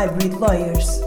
Hybrid 0.00 0.32
Lawyers. 0.40 0.98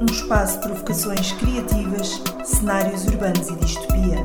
Um 0.00 0.06
espaço 0.06 0.58
de 0.58 0.66
provocações 0.66 1.30
criativas, 1.34 2.20
cenários 2.44 3.04
urbanos 3.04 3.46
e 3.46 3.54
distopia. 3.54 4.16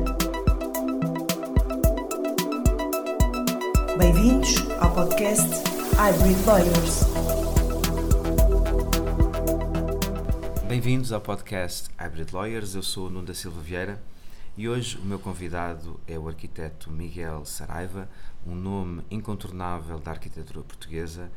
Bem-vindos 3.96 4.56
ao 4.80 4.92
podcast 4.92 5.48
Hybrid 5.96 6.44
Lawyers. 6.44 7.04
Bem-vindos 10.66 11.12
ao 11.12 11.20
podcast 11.20 11.90
Hybrid 11.96 12.32
Lawyers. 12.32 12.74
Eu 12.74 12.82
sou 12.82 13.06
o 13.06 13.10
Nuno 13.10 13.26
da 13.28 13.34
Silva 13.34 13.60
Vieira 13.60 14.00
e 14.58 14.68
hoje 14.68 14.98
o 14.98 15.02
meu 15.02 15.20
convidado 15.20 16.00
é 16.04 16.18
o 16.18 16.26
arquiteto 16.26 16.90
Miguel 16.90 17.44
Saraiva, 17.44 18.10
um 18.44 18.56
nome 18.56 19.04
incontornável 19.08 20.00
da 20.00 20.10
arquitetura 20.10 20.64
portuguesa 20.64 21.30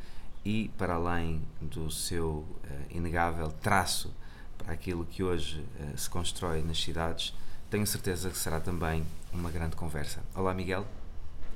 e, 0.44 0.72
para 0.76 0.94
além 0.94 1.40
do 1.60 1.88
seu 1.88 2.28
uh, 2.28 2.46
inegável 2.90 3.52
traço 3.62 4.12
para 4.58 4.72
aquilo 4.72 5.04
que 5.04 5.22
hoje 5.22 5.60
uh, 5.60 5.96
se 5.96 6.10
constrói 6.10 6.62
nas 6.62 6.82
cidades, 6.82 7.32
tenho 7.70 7.86
certeza 7.86 8.28
que 8.28 8.36
será 8.36 8.58
também 8.58 9.06
uma 9.32 9.52
grande 9.52 9.76
conversa. 9.76 10.20
Olá, 10.34 10.52
Miguel. 10.52 10.84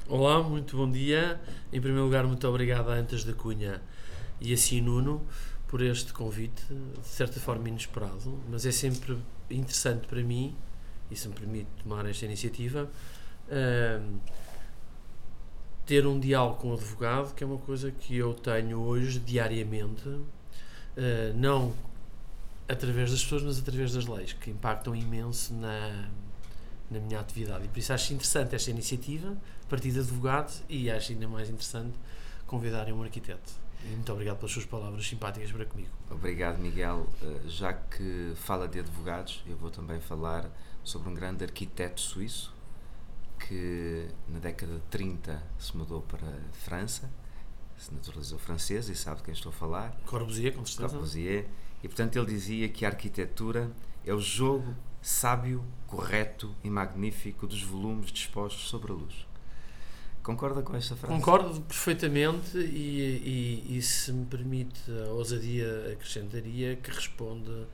Olá, 0.08 0.40
muito 0.44 0.76
bom 0.76 0.88
dia. 0.88 1.40
Em 1.72 1.80
primeiro 1.80 2.04
lugar, 2.04 2.24
muito 2.28 2.46
obrigado 2.46 2.90
a 2.90 2.94
Antas 2.94 3.24
da 3.24 3.32
Cunha 3.32 3.82
e 4.40 4.52
assim 4.52 4.80
Nuno 4.80 5.20
por 5.66 5.82
este 5.82 6.12
convite, 6.12 6.62
de 6.70 7.08
certa 7.08 7.40
forma 7.40 7.68
inesperado, 7.68 8.38
mas 8.48 8.64
é 8.64 8.70
sempre 8.70 9.18
interessante 9.50 10.06
para 10.06 10.22
mim 10.22 10.54
e 11.10 11.16
se 11.16 11.28
me 11.28 11.34
permite 11.34 11.68
tomar 11.82 12.06
esta 12.06 12.24
iniciativa, 12.24 12.88
ter 15.86 16.04
um 16.04 16.18
diálogo 16.18 16.56
com 16.56 16.70
o 16.70 16.74
advogado, 16.74 17.32
que 17.34 17.44
é 17.44 17.46
uma 17.46 17.58
coisa 17.58 17.92
que 17.92 18.16
eu 18.16 18.34
tenho 18.34 18.80
hoje 18.80 19.20
diariamente, 19.20 20.08
uh, 20.08 20.24
não 21.34 21.72
através 22.68 23.12
das 23.12 23.22
pessoas, 23.22 23.44
mas 23.44 23.58
através 23.60 23.92
das 23.92 24.06
leis, 24.06 24.32
que 24.32 24.50
impactam 24.50 24.96
imenso 24.96 25.54
na, 25.54 26.08
na 26.90 26.98
minha 26.98 27.20
atividade. 27.20 27.66
E 27.66 27.68
por 27.68 27.78
isso 27.78 27.92
acho 27.92 28.12
interessante 28.12 28.56
esta 28.56 28.70
iniciativa, 28.70 29.30
a 29.30 29.70
partir 29.70 29.92
de 29.92 30.00
advogados, 30.00 30.64
e 30.68 30.90
acho 30.90 31.12
ainda 31.12 31.28
mais 31.28 31.48
interessante 31.48 31.94
convidarem 32.48 32.92
um 32.92 33.02
arquiteto. 33.04 33.52
Muito 33.84 34.12
obrigado 34.12 34.38
pelas 34.38 34.52
suas 34.52 34.64
palavras 34.64 35.06
simpáticas 35.06 35.50
para 35.52 35.64
comigo. 35.64 35.90
Obrigado, 36.10 36.58
Miguel. 36.58 37.06
Eh, 37.22 37.40
já 37.46 37.72
que 37.72 38.32
fala 38.36 38.66
de 38.66 38.80
advogados, 38.80 39.42
eu 39.46 39.56
vou 39.56 39.70
também 39.70 40.00
falar 40.00 40.50
sobre 40.82 41.08
um 41.08 41.14
grande 41.14 41.44
arquiteto 41.44 42.00
suíço 42.00 42.54
que 43.38 44.08
na 44.28 44.38
década 44.38 44.74
de 44.74 44.82
30 44.90 45.42
se 45.58 45.76
mudou 45.76 46.02
para 46.02 46.26
a 46.26 46.52
França, 46.52 47.10
se 47.76 47.92
naturalizou 47.92 48.38
francês 48.38 48.88
e 48.88 48.94
sabe 48.94 49.18
de 49.18 49.24
quem 49.24 49.34
estou 49.34 49.50
a 49.50 49.52
falar. 49.52 49.96
Corbusier, 50.06 50.54
com 50.54 50.64
certeza. 50.64 50.94
Corbusier. 50.94 51.46
E 51.82 51.88
portanto 51.88 52.16
ele 52.16 52.26
dizia 52.26 52.68
que 52.68 52.84
a 52.84 52.88
arquitetura 52.88 53.70
é 54.04 54.14
o 54.14 54.20
jogo 54.20 54.74
sábio, 55.02 55.64
correto 55.86 56.54
e 56.64 56.70
magnífico 56.70 57.46
dos 57.46 57.62
volumes 57.62 58.10
dispostos 58.10 58.68
sobre 58.68 58.92
a 58.92 58.94
luz. 58.94 59.25
Concorda 60.26 60.60
com 60.60 60.76
esta 60.76 60.96
frase? 60.96 61.14
Concordo 61.14 61.60
perfeitamente 61.60 62.58
e, 62.58 63.62
e, 63.68 63.78
e 63.78 63.80
se 63.80 64.12
me 64.12 64.26
permite 64.26 64.90
a 64.90 65.12
ousadia 65.12 65.92
acrescentaria 65.92 66.74
que 66.74 66.90
responde 66.90 67.64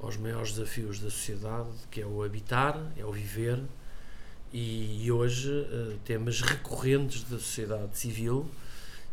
aos 0.00 0.16
maiores 0.16 0.54
desafios 0.54 0.98
da 1.00 1.10
sociedade, 1.10 1.68
que 1.90 2.00
é 2.00 2.06
o 2.06 2.22
habitar, 2.22 2.80
é 2.96 3.04
o 3.04 3.12
viver, 3.12 3.62
e, 4.50 5.04
e 5.04 5.12
hoje 5.12 5.50
uh, 5.50 5.98
temas 6.02 6.40
recorrentes 6.40 7.24
da 7.24 7.36
sociedade 7.36 7.98
civil 7.98 8.46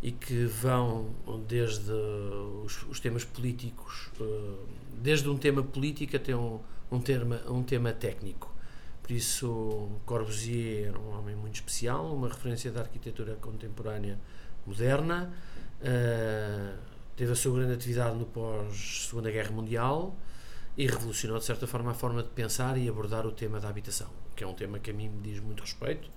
e 0.01 0.13
que 0.13 0.45
vão 0.45 1.13
desde 1.49 1.91
os, 2.63 2.83
os 2.83 3.01
temas 3.01 3.25
políticos, 3.25 4.09
uh, 4.21 4.57
desde 5.03 5.27
um 5.27 5.37
tema 5.37 5.61
político 5.61 6.15
até 6.15 6.33
um, 6.33 6.61
um, 6.89 7.01
tema, 7.01 7.41
um 7.49 7.61
tema 7.61 7.91
técnico. 7.91 8.55
Por 9.09 9.15
isso, 9.15 9.89
Corbusier 10.05 10.89
era 10.89 10.99
um 10.99 11.17
homem 11.17 11.35
muito 11.35 11.55
especial, 11.55 12.13
uma 12.13 12.27
referência 12.27 12.71
da 12.71 12.81
arquitetura 12.81 13.33
contemporânea 13.41 14.19
moderna, 14.67 15.33
uh, 15.81 16.77
teve 17.15 17.31
a 17.31 17.35
sua 17.35 17.57
grande 17.57 17.73
atividade 17.73 18.15
no 18.15 18.25
pós-Segunda 18.25 19.31
Guerra 19.31 19.49
Mundial, 19.49 20.15
e 20.77 20.85
revolucionou 20.85 21.39
de 21.39 21.45
certa 21.45 21.65
forma 21.65 21.89
a 21.89 21.93
forma 21.95 22.21
de 22.21 22.29
pensar 22.29 22.77
e 22.77 22.87
abordar 22.87 23.25
o 23.25 23.31
tema 23.31 23.59
da 23.59 23.67
habitação, 23.67 24.09
que 24.35 24.43
é 24.43 24.47
um 24.47 24.53
tema 24.53 24.77
que 24.77 24.91
a 24.91 24.93
mim 24.93 25.09
me 25.09 25.23
diz 25.23 25.39
muito 25.39 25.61
respeito 25.61 26.07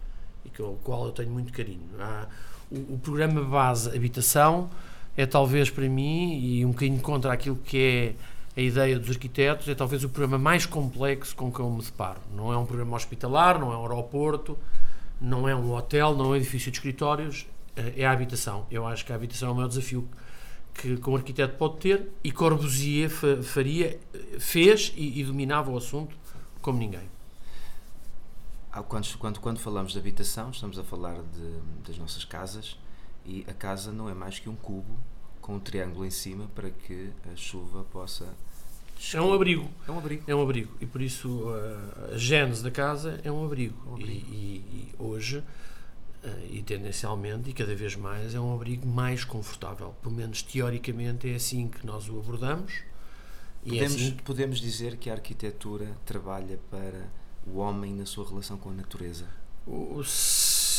e 0.45 0.51
com 0.51 0.65
o 0.65 0.77
qual 0.85 1.07
eu 1.07 1.13
tenho 1.13 1.31
muito 1.31 1.51
carinho. 1.51 1.89
Há, 1.99 2.29
o, 2.71 2.77
o, 2.93 2.99
programa 2.99 3.43
base 3.43 3.89
habitação 3.89 4.69
é 5.17 5.25
talvez 5.25 5.71
para 5.71 5.89
mim 5.89 6.39
e 6.39 6.63
um 6.67 6.73
bocadinho 6.73 7.01
contra 7.01 7.33
aquilo 7.33 7.57
que 7.57 7.79
é 7.79 8.15
a 8.57 8.61
ideia 8.61 8.99
dos 8.99 9.11
arquitetos, 9.11 9.69
é 9.69 9.75
talvez 9.75 10.05
o 10.05 10.09
programa 10.09 10.39
mais 10.39 10.67
complexo 10.67 11.35
com 11.35 11.51
que 11.51 11.61
eu 11.61 11.71
me 11.71 11.83
deparo. 11.83 12.21
Não 12.35 12.53
é 12.53 12.57
um 12.57 12.67
programa 12.67 12.97
hospitalar, 12.97 13.59
não 13.59 13.73
é 13.73 13.77
um 13.77 13.83
aeroporto, 13.83 14.59
não 15.21 15.49
é 15.49 15.55
um 15.55 15.73
hotel, 15.73 16.15
não 16.15 16.27
é 16.27 16.29
um 16.29 16.37
edifício 16.37 16.71
de 16.71 16.77
escritórios, 16.77 17.47
eh, 17.77 17.95
é 17.99 18.07
a 18.07 18.13
habitação. 18.13 18.67
Eu 18.71 18.87
acho 18.87 19.07
que 19.07 19.13
a 19.13 19.15
habitação 19.15 19.49
é 19.49 19.53
o 19.53 19.55
maior 19.55 19.69
desafio 19.69 20.07
que, 20.75 20.99
um 21.07 21.17
arquiteto 21.17 21.57
pode 21.57 21.79
ter 21.79 22.09
e 22.23 22.31
Corbusier 22.31 23.11
faria, 23.43 23.99
fez 24.39 24.93
e, 24.97 25.21
e 25.21 25.25
dominava 25.25 25.71
o 25.71 25.77
assunto 25.77 26.15
como 26.61 26.79
ninguém. 26.79 27.11
Quando, 28.89 29.19
quando, 29.19 29.41
quando 29.41 29.59
falamos 29.59 29.93
de 29.93 29.99
habitação, 29.99 30.51
estamos 30.51 30.79
a 30.79 30.85
falar 30.85 31.15
de, 31.15 31.87
das 31.87 31.99
nossas 31.99 32.25
casas 32.25 32.79
e 33.25 33.45
a 33.49 33.53
casa 33.53 33.93
não 33.93 34.09
é 34.09 34.15
mais 34.15 34.39
que 34.39 34.49
um 34.49 34.57
cubo 34.57 34.99
com 35.43 35.57
um 35.57 35.61
triângulo 35.61 36.07
em 36.07 36.11
cima 36.11 36.49
para 36.55 36.71
que 36.71 37.11
a 37.31 37.37
chuva 37.37 37.85
possa. 37.85 38.35
É 39.13 39.21
um 39.21 39.35
abrigo. 39.35 39.69
É 39.87 39.91
um 39.91 39.99
abrigo. 39.99 40.23
É 40.27 40.35
um 40.35 40.41
abrigo. 40.41 40.73
E 40.81 40.87
por 40.87 41.03
isso 41.03 41.45
a, 41.51 42.15
a 42.15 42.17
gênese 42.17 42.63
da 42.63 42.71
casa 42.71 43.21
é 43.23 43.31
um 43.31 43.45
abrigo. 43.45 43.77
Um 43.87 43.95
abrigo. 43.97 44.27
E, 44.31 44.35
e, 44.35 44.65
e 44.73 44.95
hoje 44.99 45.45
Uh, 46.25 46.55
e 46.55 46.63
tendencialmente 46.63 47.51
e 47.51 47.53
cada 47.53 47.75
vez 47.75 47.97
mais 47.97 48.33
é 48.33 48.39
um 48.39 48.55
abrigo 48.55 48.87
mais 48.87 49.25
confortável. 49.25 49.93
Pelo 50.01 50.15
menos 50.15 50.41
teoricamente 50.41 51.29
é 51.29 51.35
assim 51.35 51.67
que 51.67 51.85
nós 51.85 52.09
o 52.09 52.17
abordamos. 52.17 52.75
É 53.67 53.71
podemos, 53.71 53.93
é 53.93 53.97
assim... 53.97 54.17
podemos 54.25 54.61
dizer 54.61 54.97
que 54.99 55.11
a 55.11 55.15
arquitetura 55.15 55.97
trabalha 56.07 56.61
para 56.71 57.11
o 57.45 57.59
homem 57.59 57.93
na 57.93 58.07
sua 58.07 58.25
relação 58.25 58.57
com 58.57 58.71
a 58.71 58.73
natureza? 58.73 59.27
O, 59.67 59.99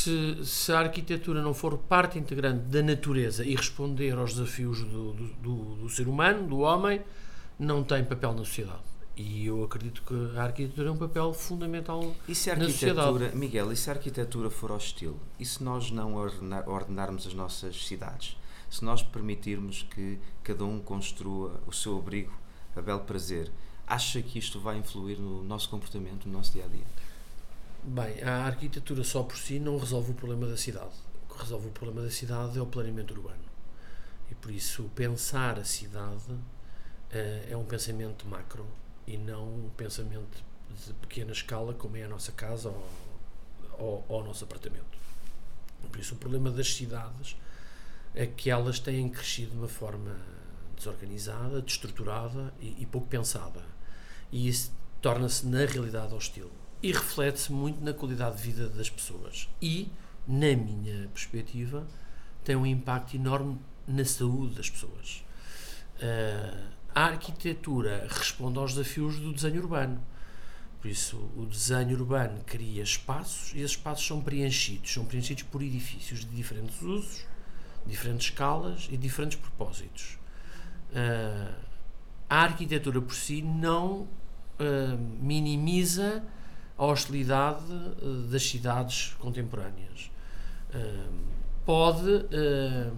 se, 0.04 0.46
se, 0.46 0.72
a 0.72 0.80
arquitetura 0.80 1.42
não 1.42 1.54
for 1.54 1.78
parte 1.78 2.20
integrante 2.20 2.66
da 2.66 2.82
natureza 2.82 3.46
e 3.46 3.56
responder 3.56 4.14
aos 4.18 4.34
desafios 4.34 4.82
do, 4.84 5.14
do, 5.14 5.28
do, 5.36 5.76
do 5.76 5.90
ser 5.90 6.08
humano, 6.08 6.48
do 6.48 6.60
homem, 6.60 7.02
não 7.58 7.84
tem 7.84 8.04
papel 8.04 8.34
na 8.34 8.40
sociedade. 8.40 8.82
E 9.16 9.46
eu 9.46 9.64
acredito 9.64 10.02
que 10.02 10.38
a 10.38 10.44
arquitetura 10.44 10.90
é 10.90 10.92
um 10.92 10.98
papel 10.98 11.34
fundamental 11.34 12.16
e 12.28 12.34
se 12.34 12.50
a 12.50 12.54
arquitetura, 12.54 13.32
Miguel, 13.36 13.72
e 13.72 13.76
se 13.78 13.90
a 13.90 13.94
arquitetura 13.94 14.50
for 14.50 14.72
hostil? 14.72 15.16
E 15.40 15.46
se 15.46 15.64
nós 15.64 15.92
não 15.92 16.16
ordenar, 16.16 16.68
ordenarmos 16.68 17.28
as 17.28 17.34
nossas 17.34 17.86
cidades? 17.86 18.36
Se 18.70 18.84
nós 18.84 19.04
permitirmos 19.04 19.84
que 19.84 20.18
cada 20.44 20.66
um 20.66 20.80
construa 20.80 21.62
o 21.68 21.72
seu 21.72 21.98
abrigo 21.98 22.34
a 22.76 22.82
belo 22.82 23.02
prazer, 23.02 23.52
acha 23.86 24.20
que 24.22 24.40
isto 24.40 24.60
vai 24.60 24.80
influir 24.80 25.20
no 25.20 25.44
nosso 25.44 25.70
comportamento, 25.70 26.26
no 26.26 26.34
nosso 26.34 26.52
dia 26.52 26.66
a 26.66 26.68
dia? 26.68 26.86
Bem, 27.86 28.24
a 28.24 28.46
arquitetura 28.46 29.04
só 29.04 29.24
por 29.24 29.38
si 29.38 29.60
não 29.60 29.78
resolve 29.78 30.12
o 30.12 30.14
problema 30.14 30.48
da 30.48 30.56
cidade. 30.56 30.94
O 31.26 31.34
que 31.34 31.42
resolve 31.42 31.68
o 31.68 31.72
problema 31.72 32.02
da 32.02 32.10
cidade 32.10 32.58
é 32.58 32.62
o 32.62 32.66
planeamento 32.66 33.14
urbano. 33.14 33.44
E 34.32 34.36
por 34.36 34.52
isso, 34.52 34.90
pensar 34.96 35.60
a 35.60 35.66
cidade 35.66 36.32
uh, 36.32 36.42
é 37.50 37.58
um 37.58 37.66
pensamento 37.66 38.26
macro 38.26 38.66
e 39.06 39.18
não 39.18 39.66
um 39.66 39.70
pensamento 39.76 40.42
de 40.70 40.94
pequena 40.94 41.34
escala 41.34 41.74
como 41.74 41.98
é 41.98 42.04
a 42.04 42.08
nossa 42.08 42.32
casa 42.32 42.70
ou, 42.70 42.90
ou, 43.78 44.06
ou 44.08 44.22
o 44.22 44.24
nosso 44.24 44.46
apartamento. 44.46 44.98
Por 45.92 46.00
isso, 46.00 46.16
o 46.16 46.18
problema 46.18 46.50
das 46.52 46.74
cidades 46.74 47.36
é 48.16 48.26
que 48.26 48.50
elas 48.50 48.80
têm 48.80 49.10
crescido 49.10 49.52
de 49.52 49.58
uma 49.58 49.68
forma 49.68 50.16
desorganizada, 50.78 51.62
destruturada 51.62 52.54
e, 52.62 52.82
e 52.82 52.86
pouco 52.86 53.08
pensada. 53.08 53.62
E 54.32 54.48
isso 54.48 54.72
torna-se, 55.02 55.46
na 55.46 55.66
realidade, 55.66 56.14
hostil. 56.14 56.50
E 56.84 56.92
reflete-se 56.92 57.50
muito 57.54 57.82
na 57.82 57.94
qualidade 57.94 58.36
de 58.36 58.44
vida 58.44 58.68
das 58.68 58.90
pessoas. 58.90 59.50
E, 59.62 59.90
na 60.28 60.54
minha 60.54 61.08
perspectiva, 61.14 61.88
tem 62.44 62.58
um 62.58 62.66
impacto 62.66 63.16
enorme 63.16 63.58
na 63.88 64.04
saúde 64.04 64.56
das 64.56 64.70
pessoas. 64.70 65.24
Uh, 65.96 66.74
a 66.94 67.06
arquitetura 67.06 68.06
responde 68.10 68.60
aos 68.60 68.74
desafios 68.74 69.18
do 69.18 69.32
desenho 69.32 69.62
urbano. 69.62 70.04
Por 70.82 70.92
isso, 70.92 71.16
o 71.38 71.46
desenho 71.46 71.98
urbano 71.98 72.44
cria 72.46 72.84
espaços 72.84 73.54
e 73.54 73.60
esses 73.60 73.78
espaços 73.78 74.06
são 74.06 74.22
preenchidos. 74.22 74.94
São 74.94 75.06
preenchidos 75.06 75.44
por 75.44 75.64
edifícios 75.64 76.20
de 76.20 76.36
diferentes 76.36 76.82
usos, 76.82 77.26
diferentes 77.88 78.28
escalas 78.28 78.90
e 78.92 78.98
diferentes 78.98 79.40
propósitos. 79.40 80.18
Uh, 80.92 81.56
a 82.30 82.42
arquitetura 82.42 83.02
por 83.02 83.16
si 83.16 83.42
não 83.42 84.02
uh, 84.02 84.98
minimiza 85.22 86.22
a 86.78 86.86
hostilidade 86.86 87.72
uh, 87.72 88.28
das 88.32 88.44
cidades 88.44 89.16
contemporâneas. 89.20 90.12
pode 91.66 92.10
uh, 92.10 92.96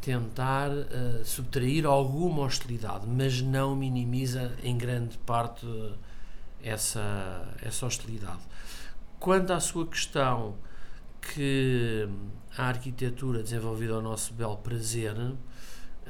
tentar 0.00 0.70
uh, 0.70 1.24
subtrair 1.24 1.86
alguma 1.86 2.42
hostilidade, 2.42 3.06
mas 3.06 3.40
não 3.40 3.74
minimiza 3.74 4.52
em 4.62 4.76
grande 4.76 5.18
parte 5.18 5.66
essa, 6.62 7.48
essa 7.62 7.86
hostilidade. 7.86 8.40
Quanto 9.18 9.52
à 9.52 9.60
sua 9.60 9.86
questão 9.86 10.54
que 11.20 12.08
a 12.56 12.64
arquitetura 12.64 13.42
desenvolvida 13.42 13.94
ao 13.94 14.02
nosso 14.02 14.32
belo 14.32 14.56
prazer 14.56 15.14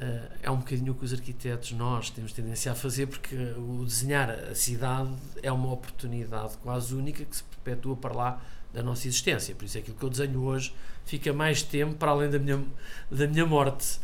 uh, 0.01 0.31
é 0.41 0.49
um 0.49 0.57
bocadinho 0.57 0.91
o 0.91 0.95
que 0.95 1.05
os 1.05 1.13
arquitetos 1.13 1.71
nós 1.73 2.09
temos 2.09 2.33
tendência 2.33 2.71
a 2.71 2.75
fazer 2.75 3.07
porque 3.07 3.35
o 3.35 3.83
desenhar 3.85 4.29
a 4.29 4.55
cidade 4.55 5.11
é 5.41 5.51
uma 5.51 5.71
oportunidade 5.71 6.57
quase 6.57 6.93
única 6.95 7.23
que 7.23 7.35
se 7.35 7.43
perpetua 7.43 7.95
para 7.95 8.13
lá 8.13 8.41
da 8.73 8.81
nossa 8.81 9.07
existência. 9.07 9.53
Por 9.53 9.65
isso 9.65 9.77
é 9.77 9.81
aquilo 9.81 9.97
que 9.97 10.03
eu 10.03 10.09
desenho 10.09 10.41
hoje 10.41 10.73
fica 11.05 11.33
mais 11.33 11.61
tempo 11.61 11.95
para 11.95 12.11
além 12.11 12.29
da 12.29 12.39
minha, 12.39 12.63
da 13.09 13.27
minha 13.27 13.45
morte. 13.45 13.99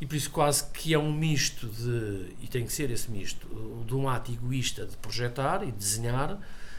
E 0.00 0.06
por 0.06 0.14
isso 0.14 0.30
quase 0.30 0.64
que 0.66 0.94
é 0.94 0.98
um 0.98 1.12
misto 1.12 1.66
de, 1.66 2.34
e 2.40 2.46
tem 2.48 2.64
que 2.64 2.72
ser 2.72 2.90
esse 2.90 3.10
misto, 3.10 3.48
de 3.84 3.94
um 3.94 4.08
ato 4.08 4.30
egoísta 4.30 4.86
de 4.86 4.96
projetar 4.96 5.66
e 5.66 5.72
desenhar, 5.72 6.38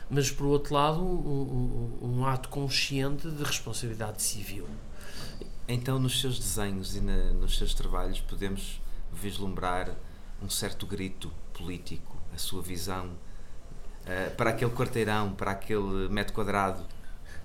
mas 0.09 0.31
por 0.31 0.47
outro 0.47 0.73
lado 0.73 1.01
um, 1.01 1.99
um, 2.01 2.17
um 2.19 2.25
ato 2.25 2.47
consciente 2.47 3.29
de 3.29 3.43
responsabilidade 3.43 4.21
civil. 4.21 4.65
Então 5.71 5.99
nos 5.99 6.19
seus 6.19 6.39
desenhos 6.39 6.95
e 6.95 6.99
na, 6.99 7.31
nos 7.33 7.57
seus 7.57 7.73
trabalhos 7.73 8.19
podemos 8.19 8.81
vislumbrar 9.13 9.95
um 10.41 10.49
certo 10.49 10.85
grito 10.87 11.31
político, 11.53 12.17
a 12.33 12.37
sua 12.37 12.61
visão 12.61 13.07
uh, 13.07 14.35
para 14.35 14.49
aquele 14.49 14.71
quarteirão, 14.71 15.33
para 15.33 15.51
aquele 15.51 16.09
metro 16.09 16.33
quadrado 16.33 16.83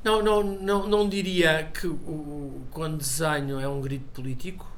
não, 0.05 0.23
não, 0.23 0.43
não, 0.43 0.87
não 0.87 1.09
diria 1.09 1.71
que 1.73 1.87
o, 1.87 2.61
quando 2.71 2.99
desenho 2.99 3.59
é 3.59 3.67
um 3.67 3.81
grito 3.81 4.05
político, 4.13 4.71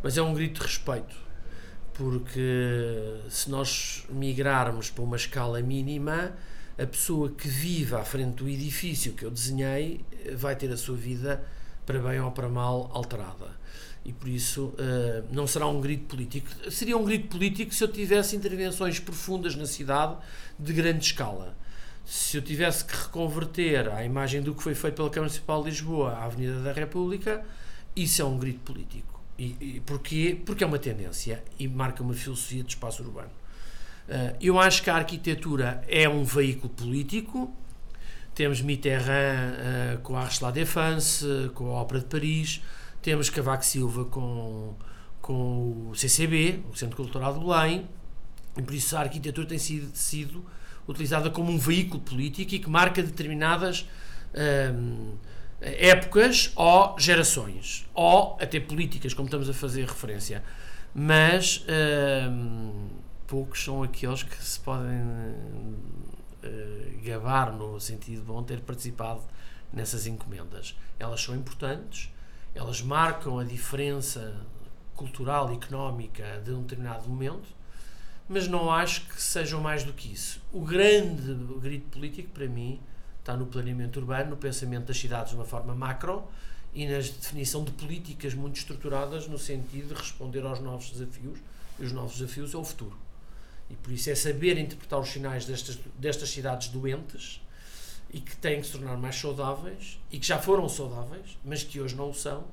mas 0.00 0.16
é 0.16 0.22
um 0.22 0.32
grito 0.32 0.60
de 0.60 0.66
respeito. 0.68 1.16
Porque 1.92 3.20
se 3.28 3.50
nós 3.50 4.06
migrarmos 4.08 4.90
para 4.90 5.02
uma 5.02 5.16
escala 5.16 5.60
mínima, 5.60 6.32
a 6.78 6.86
pessoa 6.86 7.30
que 7.30 7.48
vive 7.48 7.96
à 7.96 8.04
frente 8.04 8.36
do 8.36 8.48
edifício 8.48 9.12
que 9.14 9.24
eu 9.24 9.30
desenhei 9.30 10.04
vai 10.36 10.54
ter 10.54 10.70
a 10.70 10.76
sua 10.76 10.96
vida, 10.96 11.44
para 11.84 11.98
bem 11.98 12.20
ou 12.20 12.30
para 12.30 12.48
mal, 12.48 12.90
alterada. 12.92 13.62
E 14.04 14.12
por 14.12 14.28
isso 14.28 14.66
uh, 14.66 15.24
não 15.32 15.46
será 15.46 15.66
um 15.66 15.80
grito 15.80 16.04
político. 16.04 16.48
Seria 16.70 16.96
um 16.96 17.04
grito 17.04 17.28
político 17.28 17.74
se 17.74 17.82
eu 17.82 17.88
tivesse 17.88 18.36
intervenções 18.36 18.98
profundas 18.98 19.56
na 19.56 19.66
cidade 19.66 20.16
de 20.58 20.72
grande 20.72 21.04
escala 21.04 21.56
se 22.04 22.36
eu 22.36 22.42
tivesse 22.42 22.84
que 22.84 22.94
reconverter 22.94 23.88
a 23.88 24.04
imagem 24.04 24.42
do 24.42 24.54
que 24.54 24.62
foi 24.62 24.74
feito 24.74 24.96
pela 24.96 25.08
Câmara 25.08 25.30
Municipal 25.30 25.62
de 25.62 25.70
Lisboa 25.70 26.12
à 26.12 26.24
Avenida 26.24 26.60
da 26.60 26.72
República, 26.72 27.44
isso 27.96 28.20
é 28.20 28.24
um 28.24 28.38
grito 28.38 28.60
político. 28.60 29.22
E, 29.38 29.56
e 29.60 29.82
porquê? 29.84 30.38
Porque 30.44 30.62
é 30.62 30.66
uma 30.66 30.78
tendência 30.78 31.42
e 31.58 31.66
marca 31.66 32.02
uma 32.02 32.14
filosofia 32.14 32.62
de 32.62 32.70
espaço 32.70 33.02
urbano. 33.02 33.30
Uh, 34.08 34.36
eu 34.40 34.58
acho 34.58 34.82
que 34.82 34.90
a 34.90 34.96
arquitetura 34.96 35.82
é 35.88 36.08
um 36.08 36.24
veículo 36.24 36.68
político. 36.68 37.54
Temos 38.34 38.60
Mitterrand 38.60 39.52
uh, 39.94 39.98
com 40.02 40.16
a 40.16 40.22
Arche 40.22 40.42
la 40.42 40.50
Défense, 40.50 41.50
com 41.54 41.66
a 41.66 41.80
Ópera 41.80 42.00
de 42.00 42.06
Paris, 42.06 42.60
temos 43.00 43.30
Cavaco 43.30 43.64
Silva 43.64 44.04
com, 44.06 44.74
com 45.20 45.90
o 45.90 45.94
CCB, 45.94 46.64
o 46.72 46.76
Centro 46.76 46.96
Cultural 46.96 47.34
de 47.34 47.40
Belém, 47.40 47.88
e 48.56 48.62
por 48.62 48.74
isso 48.74 48.96
a 48.96 49.00
arquitetura 49.00 49.46
tem 49.46 49.58
sido, 49.58 49.94
sido 49.94 50.44
utilizada 50.88 51.30
como 51.30 51.52
um 51.52 51.58
veículo 51.58 52.00
político 52.00 52.54
e 52.54 52.58
que 52.58 52.68
marca 52.68 53.02
determinadas 53.02 53.86
hum, 54.74 55.14
épocas 55.60 56.52
ou 56.56 56.98
gerações, 56.98 57.86
ou 57.94 58.36
até 58.40 58.58
políticas, 58.58 59.14
como 59.14 59.26
estamos 59.26 59.48
a 59.48 59.54
fazer 59.54 59.86
referência. 59.86 60.42
Mas 60.94 61.64
hum, 62.30 62.88
poucos 63.26 63.62
são 63.62 63.82
aqueles 63.82 64.22
que 64.22 64.42
se 64.42 64.58
podem 64.60 65.02
uh, 65.02 66.23
gabar, 67.02 67.52
no 67.52 67.80
sentido 67.80 68.22
bom, 68.24 68.42
ter 68.42 68.60
participado 68.60 69.22
nessas 69.72 70.06
encomendas. 70.06 70.76
Elas 70.98 71.20
são 71.22 71.34
importantes, 71.34 72.10
elas 72.54 72.80
marcam 72.80 73.38
a 73.38 73.44
diferença 73.44 74.40
cultural 74.94 75.52
e 75.52 75.56
económica 75.56 76.40
de 76.44 76.52
um 76.52 76.62
determinado 76.62 77.08
momento 77.08 77.48
mas 78.28 78.48
não 78.48 78.70
acho 78.70 79.06
que 79.06 79.20
sejam 79.20 79.60
mais 79.60 79.84
do 79.84 79.92
que 79.92 80.12
isso. 80.12 80.40
O 80.52 80.60
grande 80.60 81.34
grito 81.60 81.90
político, 81.90 82.30
para 82.30 82.46
mim, 82.46 82.80
está 83.20 83.36
no 83.36 83.46
planeamento 83.46 84.00
urbano, 84.00 84.30
no 84.30 84.36
pensamento 84.36 84.86
das 84.86 84.98
cidades 84.98 85.30
de 85.30 85.36
uma 85.36 85.44
forma 85.44 85.74
macro 85.74 86.24
e 86.72 86.86
na 86.86 86.96
definição 86.96 87.64
de 87.64 87.70
políticas 87.72 88.34
muito 88.34 88.56
estruturadas 88.56 89.28
no 89.28 89.38
sentido 89.38 89.88
de 89.88 89.94
responder 89.94 90.44
aos 90.44 90.60
novos 90.60 90.90
desafios, 90.90 91.38
e 91.78 91.84
os 91.84 91.92
novos 91.92 92.16
desafios 92.18 92.54
é 92.54 92.56
o 92.56 92.64
futuro. 92.64 92.96
E 93.70 93.74
por 93.74 93.92
isso 93.92 94.10
é 94.10 94.14
saber 94.14 94.58
interpretar 94.58 95.00
os 95.00 95.08
sinais 95.08 95.46
destas, 95.46 95.78
destas 95.98 96.30
cidades 96.30 96.68
doentes 96.68 97.40
e 98.12 98.20
que 98.20 98.36
têm 98.36 98.60
que 98.60 98.66
se 98.66 98.72
tornar 98.72 98.96
mais 98.96 99.16
saudáveis 99.16 99.98
e 100.10 100.18
que 100.18 100.26
já 100.26 100.38
foram 100.38 100.68
saudáveis, 100.68 101.36
mas 101.44 101.64
que 101.64 101.80
hoje 101.80 101.96
não 101.96 102.10
o 102.10 102.14
são, 102.14 102.44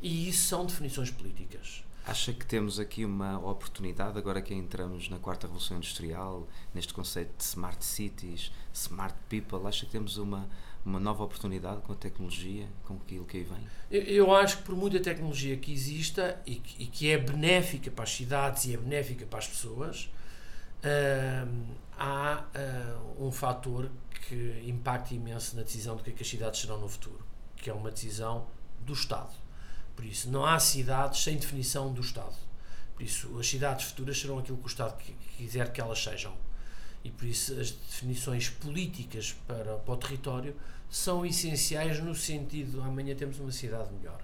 e 0.00 0.28
isso 0.28 0.48
são 0.48 0.64
definições 0.64 1.10
políticas. 1.10 1.84
Acha 2.06 2.32
que 2.32 2.46
temos 2.46 2.80
aqui 2.80 3.04
uma 3.04 3.38
oportunidade, 3.38 4.18
agora 4.18 4.40
que 4.40 4.54
entramos 4.54 5.08
na 5.10 5.18
quarta 5.18 5.46
revolução 5.46 5.76
industrial, 5.76 6.48
neste 6.74 6.94
conceito 6.94 7.36
de 7.36 7.44
smart 7.44 7.84
cities, 7.84 8.50
smart 8.72 9.14
people, 9.28 9.66
acha 9.66 9.84
que 9.84 9.92
temos 9.92 10.16
uma, 10.16 10.48
uma 10.84 10.98
nova 10.98 11.22
oportunidade 11.24 11.82
com 11.82 11.92
a 11.92 11.96
tecnologia, 11.96 12.66
com 12.84 12.94
aquilo 12.94 13.26
que 13.26 13.36
aí 13.36 13.44
vem? 13.44 13.58
Eu, 13.90 14.02
eu 14.02 14.34
acho 14.34 14.58
que 14.58 14.62
por 14.62 14.74
muita 14.74 14.98
tecnologia 14.98 15.56
que 15.58 15.70
exista 15.70 16.40
e 16.46 16.54
que, 16.56 16.82
e 16.82 16.86
que, 16.86 17.10
é 17.10 17.18
benéfica 17.18 17.90
para 17.90 18.04
as 18.04 18.10
cidades 18.10 18.64
e 18.64 18.74
é 18.74 18.78
benéfica 18.78 19.26
para 19.26 19.38
as 19.38 19.46
pessoas, 19.46 20.10
uh, 20.84 21.76
há 21.98 22.44
uh, 22.44 23.26
um 23.26 23.30
fator 23.30 23.90
que 24.28 24.64
impacta 24.66 25.14
imenso 25.14 25.56
na 25.56 25.62
decisão 25.62 25.96
do 25.96 26.02
que, 26.02 26.10
é 26.10 26.12
que 26.12 26.22
as 26.22 26.28
cidades 26.28 26.60
serão 26.60 26.78
no 26.78 26.88
futuro, 26.88 27.24
que 27.56 27.70
é 27.70 27.72
uma 27.72 27.90
decisão 27.90 28.46
do 28.80 28.92
Estado 28.92 29.32
por 30.00 30.06
isso, 30.06 30.30
não 30.30 30.46
há 30.46 30.58
cidades 30.58 31.22
sem 31.22 31.36
definição 31.36 31.92
do 31.92 32.00
Estado. 32.00 32.34
Por 32.94 33.02
isso, 33.02 33.38
as 33.38 33.46
cidades 33.46 33.84
futuras 33.84 34.18
serão 34.18 34.38
aquilo 34.38 34.56
que 34.56 34.64
o 34.64 34.66
Estado 34.66 34.96
quiser 35.36 35.70
que 35.70 35.78
elas 35.78 36.02
sejam. 36.02 36.34
E 37.04 37.10
por 37.10 37.26
isso, 37.26 37.52
as 37.60 37.70
definições 37.70 38.48
políticas 38.48 39.36
para, 39.46 39.76
para 39.76 39.92
o 39.92 39.96
território 39.98 40.56
são 40.88 41.26
essenciais 41.26 42.00
no 42.00 42.14
sentido 42.14 42.80
de 42.80 42.88
amanhã 42.88 43.14
temos 43.14 43.38
uma 43.40 43.52
cidade 43.52 43.92
melhor. 43.92 44.22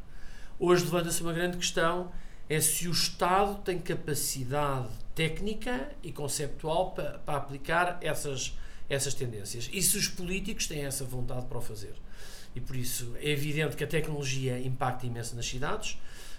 Hoje 0.59 0.83
levanta-se 0.85 1.21
uma 1.21 1.35
grande 1.35 1.59
questão: 1.59 2.11
é 2.49 2.61
se 2.61 2.89
o 2.89 2.93
Estado 2.93 3.57
tem 3.63 3.79
capacidade 3.79 4.89
técnica 5.15 5.91
e 6.03 6.13
conceptual 6.13 6.93
para, 6.93 7.19
para 7.19 7.37
aplicar 7.37 7.99
essas, 8.01 8.57
essas 8.89 9.15
tendências. 9.15 9.69
E 9.73 9.83
se 9.83 9.97
os 9.97 10.09
políticos 10.09 10.67
têm 10.67 10.85
essa 10.85 11.05
vontade 11.05 11.47
para 11.47 11.59
o 11.59 11.61
fazer 11.61 11.95
e 12.57 12.61
por 12.61 12.75
isso 12.75 13.15
é 13.21 13.31
evidente 13.31 13.77
que 13.77 13.85
a 13.85 13.87
tecnologia 13.87 14.59
impacta 14.59 15.07
imenso 15.07 15.37
nas 15.37 15.47
cidades. 15.47 15.93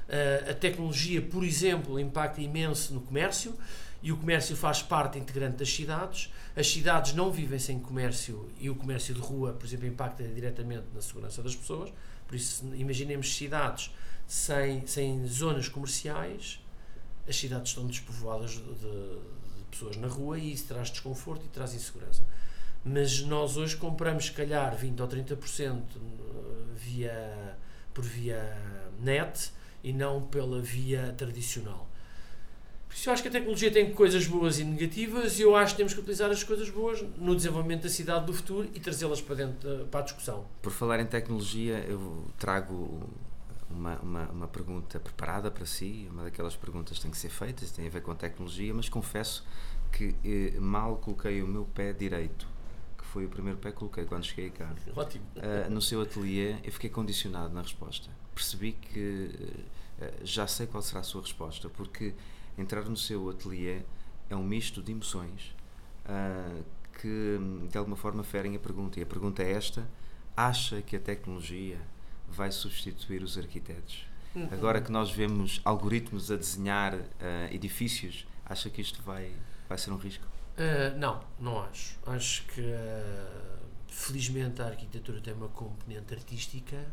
Uh, 0.10 0.50
a 0.50 0.54
tecnologia, 0.56 1.22
por 1.22 1.44
exemplo, 1.44 2.00
impacta 2.00 2.42
imenso 2.42 2.92
no 2.94 3.02
comércio 3.02 3.56
e 4.02 4.12
o 4.12 4.18
comércio 4.18 4.56
faz 4.56 4.82
parte 4.82 5.20
integrante 5.20 5.58
das 5.58 5.72
cidades. 5.72 6.34
As 6.56 6.68
cidades 6.68 7.14
não 7.14 7.32
vivem 7.32 7.60
sem 7.60 7.80
comércio 7.80 8.50
e 8.60 8.68
o 8.68 8.74
comércio 8.74 9.14
de 9.14 9.20
rua, 9.20 9.54
por 9.54 9.66
exemplo, 9.68 9.86
impacta 9.86 10.24
diretamente 10.24 10.86
na 10.92 11.02
segurança 11.02 11.44
das 11.44 11.56
pessoas. 11.56 11.92
Por 12.28 12.36
isso, 12.36 12.66
imaginemos 12.74 13.36
cidades 13.36 13.92
sem, 14.28 14.86
sem 14.86 15.26
zonas 15.26 15.70
comerciais, 15.70 16.60
as 17.28 17.36
cidades 17.36 17.70
estão 17.70 17.88
despovoadas 17.88 18.52
de, 18.52 18.62
de, 18.62 19.20
pessoas 19.72 19.98
na 19.98 20.08
rua 20.08 20.38
e 20.38 20.54
isso 20.54 20.68
traz 20.68 20.90
desconforto 20.90 21.46
e 21.46 21.50
traz 21.50 21.74
insegurança 21.74 22.24
mas 22.88 23.22
nós 23.22 23.58
hoje 23.58 23.76
compramos 23.76 24.26
se 24.26 24.32
calhar 24.32 24.76
20 24.76 25.02
ou 25.02 25.08
30% 25.08 25.82
via, 26.76 27.58
por 27.94 28.04
via 28.04 28.58
net 29.00 29.52
e 29.84 29.92
não 29.92 30.22
pela 30.22 30.62
via 30.62 31.14
tradicional. 31.18 31.88
Por 32.88 32.96
isso 32.96 33.10
eu 33.10 33.14
acho 33.14 33.22
que 33.22 33.28
a 33.28 33.32
tecnologia 33.32 33.70
tem 33.70 33.92
coisas 33.92 34.26
boas 34.26 34.60
e 34.60 34.64
negativas 34.64 35.38
e 35.38 35.42
eu 35.42 35.56
acho 35.56 35.74
que 35.74 35.78
temos 35.78 35.94
que 35.94 36.00
utilizar 36.00 36.32
as 36.32 36.44
coisas 36.44 36.70
boas 36.70 37.04
no 37.18 37.36
desenvolvimento 37.36 37.84
da 37.84 37.90
cidade 37.90 38.26
do 38.26 38.34
futuro 38.34 38.70
e 38.74 38.80
trazê-las 38.80 39.20
para 39.20 39.36
dentro 39.36 39.88
para 39.92 40.00
a 40.00 40.04
discussão. 40.04 40.46
Por 40.62 40.72
falar 40.72 41.00
em 41.02 41.06
tecnologia, 41.06 41.80
eu 41.88 42.26
trago 42.40 43.10
uma, 43.70 43.98
uma, 43.98 44.24
uma, 44.30 44.48
pergunta 44.48 45.00
preparada 45.00 45.52
para 45.52 45.66
si, 45.66 46.08
uma 46.12 46.24
daquelas 46.24 46.56
perguntas 46.56 46.98
que 46.98 47.04
tem 47.04 47.12
que 47.12 47.18
ser 47.18 47.30
feitas, 47.30 47.72
tem 47.72 47.88
a 47.88 47.90
ver 47.90 48.02
com 48.02 48.12
a 48.12 48.16
tecnologia, 48.16 48.74
mas 48.74 48.88
confesso 48.90 49.46
que 49.92 50.16
eh, 50.24 50.60
mal 50.60 50.98
coloquei 50.98 51.42
o 51.42 51.48
meu 51.48 51.66
pé 51.66 51.94
direito 51.94 52.48
foi 53.08 53.26
o 53.26 53.30
primeiro 53.30 53.58
pé 53.58 53.72
que 53.72 53.78
coloquei 53.78 54.06
quando 54.06 54.26
cheguei 54.26 54.50
cá. 54.50 54.74
Ótimo. 54.96 55.26
Uh, 55.36 55.70
no 55.72 55.82
seu 55.82 56.02
ateliê, 56.02 56.58
eu 56.64 56.72
fiquei 56.72 56.90
condicionado 56.90 57.54
na 57.54 57.62
resposta. 57.62 58.10
Percebi 58.36 58.74
que 58.74 59.32
uh, 60.00 60.26
já 60.26 60.46
sei 60.46 60.68
qual 60.68 60.84
será 60.84 61.00
a 61.00 61.04
sua 61.04 61.22
resposta, 61.22 61.70
porque 61.70 62.14
entrar 62.58 62.84
no 62.84 62.98
seu 62.98 63.30
ateliê 63.30 63.82
é 64.30 64.36
um 64.36 64.44
misto 64.44 64.84
de 64.84 64.92
emoções 64.92 65.56
uh, 66.06 66.64
que 67.00 67.40
de 67.70 67.78
alguma 67.78 67.96
forma 67.96 68.24
ferem 68.24 68.56
a 68.56 68.60
pergunta. 68.60 69.00
E 69.00 69.04
a 69.04 69.06
pergunta 69.06 69.42
é 69.42 69.52
esta: 69.52 69.88
acha 70.36 70.82
que 70.82 70.96
a 70.96 71.00
tecnologia 71.00 71.80
vai 72.28 72.52
substituir 72.52 73.24
os 73.24 73.38
arquitetos? 73.38 74.06
Uhum. 74.36 74.50
Agora 74.52 74.82
que 74.82 74.92
nós 74.92 75.12
vemos 75.12 75.62
algoritmos 75.64 76.30
a 76.32 76.36
desenhar 76.36 76.94
uh, 76.94 77.06
edifícios, 77.52 78.28
acha 78.46 78.70
que 78.70 78.82
isto 78.82 79.02
vai, 79.02 79.32
vai 79.68 79.78
ser 79.78 79.92
um 79.92 79.98
risco? 79.98 80.26
Uh, 80.58 80.98
não, 80.98 81.24
não 81.40 81.62
acho. 81.64 81.98
Acho 82.06 82.46
que 82.46 82.62
uh, 82.62 83.58
felizmente 83.88 84.62
a 84.62 84.66
arquitetura 84.66 85.20
tem 85.22 85.34
uma 85.34 85.50
componente 85.50 86.14
artística 86.14 86.86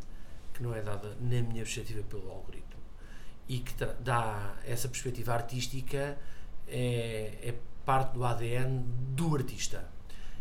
que 0.55 0.62
não 0.62 0.75
é 0.75 0.81
dada, 0.81 1.17
na 1.21 1.43
minha 1.43 1.64
perspectiva, 1.64 2.03
pelo 2.05 2.31
algoritmo. 2.31 2.81
E 3.49 3.59
que 3.59 3.75
dá 4.00 4.57
essa 4.64 4.88
perspectiva 4.88 5.35
artística 5.35 6.17
é, 6.67 7.38
é 7.43 7.55
parte 7.85 8.14
do 8.14 8.25
ADN 8.25 8.85
do 9.14 9.35
artista. 9.35 9.93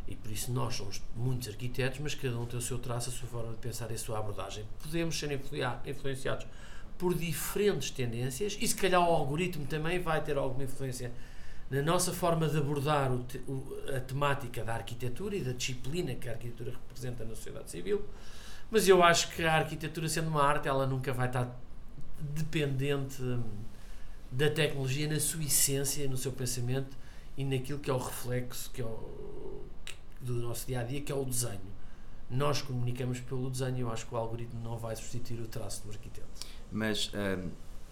E 0.08 0.16
por 0.16 0.32
isso 0.32 0.52
nós 0.52 0.76
somos 0.76 1.02
muitos 1.16 1.48
arquitetos, 1.48 2.00
mas 2.00 2.14
cada 2.14 2.38
um 2.38 2.46
tem 2.46 2.60
o 2.60 2.62
seu 2.62 2.78
traço, 2.78 3.10
a 3.10 3.14
sua 3.14 3.28
forma 3.28 3.52
de 3.52 3.58
pensar 3.58 3.90
e 3.92 3.94
a 3.94 3.98
sua 3.98 4.20
abordagem. 4.20 4.66
Podemos 4.82 5.18
ser 5.18 5.32
influenciados 5.86 6.46
por 6.98 7.14
diferentes 7.14 7.90
tendências 7.90 8.58
e 8.60 8.68
se 8.68 8.76
calhar 8.76 9.02
o 9.02 9.12
algoritmo 9.12 9.66
também 9.66 10.00
vai 10.00 10.24
ter 10.24 10.38
alguma 10.38 10.64
influência 10.64 11.12
na 11.70 11.82
nossa 11.82 12.14
forma 12.14 12.48
de 12.48 12.58
abordar 12.58 13.12
o 13.12 13.24
te, 13.24 13.40
o, 13.48 13.66
a 13.96 14.00
temática 14.00 14.64
da 14.64 14.76
arquitetura 14.76 15.36
e 15.36 15.42
da 15.42 15.54
disciplina 15.54 16.14
que 16.14 16.30
a 16.30 16.34
arquitetura 16.34 16.72
representa 16.72 17.24
na 17.24 17.36
sociedade 17.36 17.72
civil. 17.72 18.06
Mas 18.70 18.88
eu 18.88 19.04
acho 19.04 19.30
que 19.30 19.44
a 19.44 19.56
arquitetura, 19.56 20.08
sendo 20.08 20.28
uma 20.30 20.44
arte, 20.44 20.68
ela 20.68 20.86
nunca 20.86 21.12
vai 21.14 21.28
estar 21.28 21.50
dependente 22.20 23.22
hum, 23.22 23.44
da 24.32 24.50
tecnologia 24.50 25.08
na 25.08 25.20
sua 25.20 25.44
essência, 25.44 26.08
no 26.08 26.18
seu 26.18 26.32
pensamento 26.32 26.96
e 27.36 27.44
naquilo 27.44 27.80
que 27.80 27.90
é 27.90 27.94
o 27.94 27.98
reflexo 27.98 28.70
que 28.72 28.82
é 28.82 28.86
o, 28.86 28.90
do 30.24 30.34
nosso 30.36 30.65
dia 30.65 30.80
a 30.80 30.84
dia, 30.84 31.01
que 31.01 31.12
é 31.12 31.15
o 31.15 31.25
desenho. 31.25 31.74
Nós 32.30 32.62
comunicamos 32.62 33.20
pelo 33.20 33.50
desenho, 33.50 33.80
eu 33.80 33.92
acho 33.92 34.08
que 34.08 34.13
o 34.15 34.18
algoritmo 34.18 34.60
não 34.63 34.77
vai 34.77 34.96
substituir 34.96 35.39
o 35.42 35.48
traço 35.48 35.84
do 35.84 35.92
arquiteto. 35.92 36.27
Mas 36.72 37.12
um, 37.13 37.50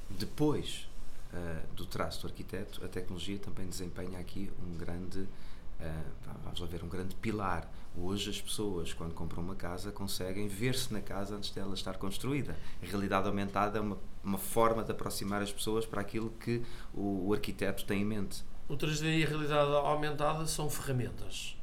depois 0.09 0.89
uh, 1.33 1.75
do 1.75 1.85
traço 1.85 2.21
do 2.21 2.27
arquiteto, 2.27 2.83
a 2.83 2.87
tecnologia 2.87 3.37
também 3.37 3.67
desempenha 3.67 4.17
aqui 4.19 4.51
um 4.65 4.77
grande, 4.77 5.19
uh, 5.19 5.27
vamos 6.43 6.59
lá 6.59 6.65
ver, 6.65 6.83
um 6.83 6.87
grande 6.87 7.13
pilar. 7.15 7.69
Hoje 7.95 8.29
as 8.29 8.41
pessoas, 8.41 8.93
quando 8.93 9.13
compram 9.13 9.43
uma 9.43 9.55
casa, 9.55 9.91
conseguem 9.91 10.47
ver-se 10.47 10.91
na 10.93 11.01
casa 11.01 11.35
antes 11.35 11.51
dela 11.51 11.73
estar 11.73 11.97
construída. 11.97 12.55
A 12.81 12.85
realidade 12.85 13.27
aumentada 13.27 13.77
é 13.77 13.81
uma, 13.81 13.97
uma 14.23 14.37
forma 14.37 14.83
de 14.83 14.91
aproximar 14.91 15.41
as 15.41 15.51
pessoas 15.51 15.85
para 15.85 16.01
aquilo 16.01 16.31
que 16.39 16.63
o, 16.93 17.27
o 17.27 17.33
arquiteto 17.33 17.85
tem 17.85 18.01
em 18.01 18.05
mente. 18.05 18.43
O 18.67 18.77
3D 18.77 19.19
e 19.19 19.23
a 19.23 19.27
realidade 19.27 19.71
aumentada 19.71 20.47
são 20.47 20.69
ferramentas. 20.69 21.57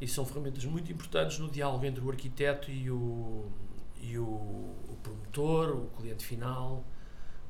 E 0.00 0.08
são 0.08 0.24
ferramentas 0.26 0.64
muito 0.64 0.90
importantes 0.90 1.38
no 1.38 1.50
diálogo 1.50 1.84
entre 1.84 2.02
o 2.02 2.10
arquiteto 2.10 2.70
e 2.70 2.90
o, 2.90 3.50
e 4.00 4.18
o, 4.18 4.24
o 4.24 4.98
promotor, 5.02 5.76
o 5.76 5.90
cliente 5.96 6.24
final, 6.24 6.84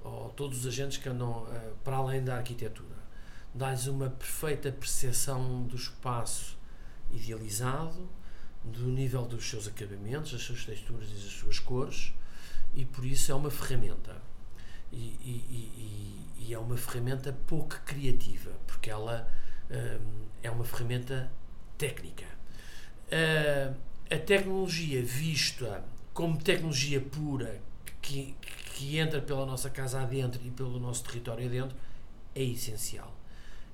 ou 0.04 0.30
todos 0.30 0.60
os 0.60 0.66
agentes 0.66 0.98
que 0.98 1.08
andam 1.08 1.44
uh, 1.44 1.76
para 1.82 1.96
além 1.96 2.22
da 2.22 2.36
arquitetura. 2.36 2.96
Dá-lhes 3.54 3.86
uma 3.86 4.10
perfeita 4.10 4.72
percepção 4.72 5.62
do 5.64 5.76
espaço 5.76 6.58
idealizado, 7.10 8.08
do 8.64 8.86
nível 8.86 9.24
dos 9.26 9.48
seus 9.48 9.66
acabamentos, 9.66 10.32
das 10.32 10.42
suas 10.42 10.64
texturas 10.64 11.10
e 11.10 11.14
das 11.14 11.32
suas 11.32 11.58
cores, 11.58 12.12
e 12.74 12.84
por 12.84 13.04
isso 13.04 13.30
é 13.32 13.34
uma 13.34 13.50
ferramenta. 13.50 14.20
E, 14.90 14.96
e, 14.96 16.26
e, 16.38 16.46
e 16.48 16.54
é 16.54 16.58
uma 16.58 16.76
ferramenta 16.76 17.32
pouco 17.46 17.80
criativa, 17.84 18.50
porque 18.66 18.90
ela 18.90 19.26
um, 19.70 20.26
é 20.42 20.50
uma 20.50 20.64
ferramenta 20.64 21.30
técnica. 21.82 22.26
Uh, 23.08 23.74
a 24.08 24.18
tecnologia 24.18 25.02
vista 25.02 25.84
como 26.14 26.38
tecnologia 26.40 27.00
pura, 27.00 27.60
que, 28.00 28.36
que 28.76 28.98
entra 28.98 29.20
pela 29.20 29.44
nossa 29.44 29.68
casa 29.68 30.00
adentro 30.00 30.40
e 30.44 30.50
pelo 30.50 30.78
nosso 30.78 31.02
território 31.02 31.44
adentro, 31.46 31.76
é 32.36 32.42
essencial. 32.42 33.12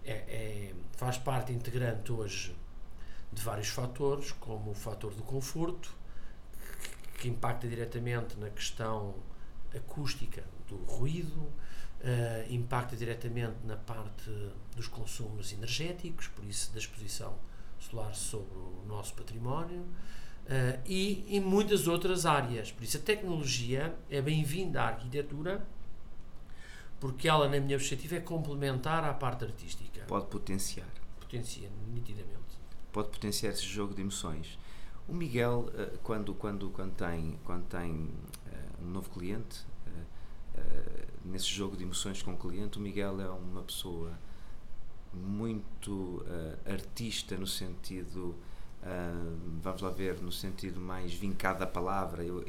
É, 0.06 0.12
é, 0.12 0.74
faz 0.96 1.18
parte 1.18 1.52
integrante 1.52 2.10
hoje 2.10 2.56
de 3.30 3.42
vários 3.42 3.68
fatores, 3.68 4.32
como 4.32 4.70
o 4.70 4.74
fator 4.74 5.12
do 5.14 5.22
conforto, 5.22 5.94
que, 7.12 7.18
que 7.18 7.28
impacta 7.28 7.68
diretamente 7.68 8.38
na 8.38 8.48
questão 8.48 9.14
acústica 9.76 10.42
do 10.66 10.76
ruído, 10.76 11.40
uh, 11.40 12.50
impacta 12.52 12.96
diretamente 12.96 13.56
na 13.64 13.76
parte 13.76 14.30
dos 14.74 14.86
consumos 14.86 15.52
energéticos, 15.52 16.28
por 16.28 16.44
isso 16.46 16.72
da 16.72 16.78
exposição 16.78 17.36
solar 17.78 18.14
sobre 18.14 18.56
o 18.58 18.84
nosso 18.86 19.14
património, 19.14 19.80
uh, 19.80 20.80
e 20.86 21.24
em 21.28 21.40
muitas 21.40 21.86
outras 21.86 22.26
áreas. 22.26 22.72
Por 22.72 22.82
isso 22.82 22.96
a 22.96 23.00
tecnologia 23.00 23.96
é 24.10 24.20
bem-vinda 24.20 24.82
à 24.82 24.88
arquitetura, 24.88 25.66
porque 27.00 27.28
ela, 27.28 27.48
na 27.48 27.60
minha 27.60 27.78
perspectiva, 27.78 28.16
é 28.16 28.20
complementar 28.20 29.04
à 29.04 29.14
parte 29.14 29.44
artística. 29.44 30.04
Pode 30.06 30.26
potenciar. 30.26 30.88
Potencia, 31.20 31.70
nitidamente. 31.92 32.58
Pode 32.92 33.10
potenciar 33.10 33.52
esse 33.52 33.64
jogo 33.64 33.94
de 33.94 34.00
emoções. 34.00 34.58
O 35.06 35.14
Miguel, 35.14 35.70
eh, 35.74 35.96
quando, 36.02 36.34
quando, 36.34 36.70
quando 36.70 36.94
tem, 36.94 37.38
quando 37.44 37.64
tem 37.66 38.10
um 38.82 38.90
novo 38.90 39.08
cliente, 39.10 39.64
nesse 41.24 41.46
jogo 41.46 41.76
de 41.76 41.84
emoções 41.84 42.22
com 42.22 42.32
o 42.32 42.36
cliente, 42.36 42.78
o 42.78 42.80
Miguel 42.80 43.20
é 43.20 43.28
uma 43.28 43.62
pessoa 43.62 44.18
muito 45.12 46.24
uh, 46.26 46.70
artista 46.70 47.36
no 47.36 47.46
sentido 47.46 48.34
Uh, 48.80 49.36
vamos 49.60 49.82
lá 49.82 49.90
ver, 49.90 50.20
no 50.22 50.30
sentido 50.30 50.80
mais 50.80 51.12
vincado 51.12 51.58
da 51.58 51.66
palavra. 51.66 52.22
Eu, 52.22 52.44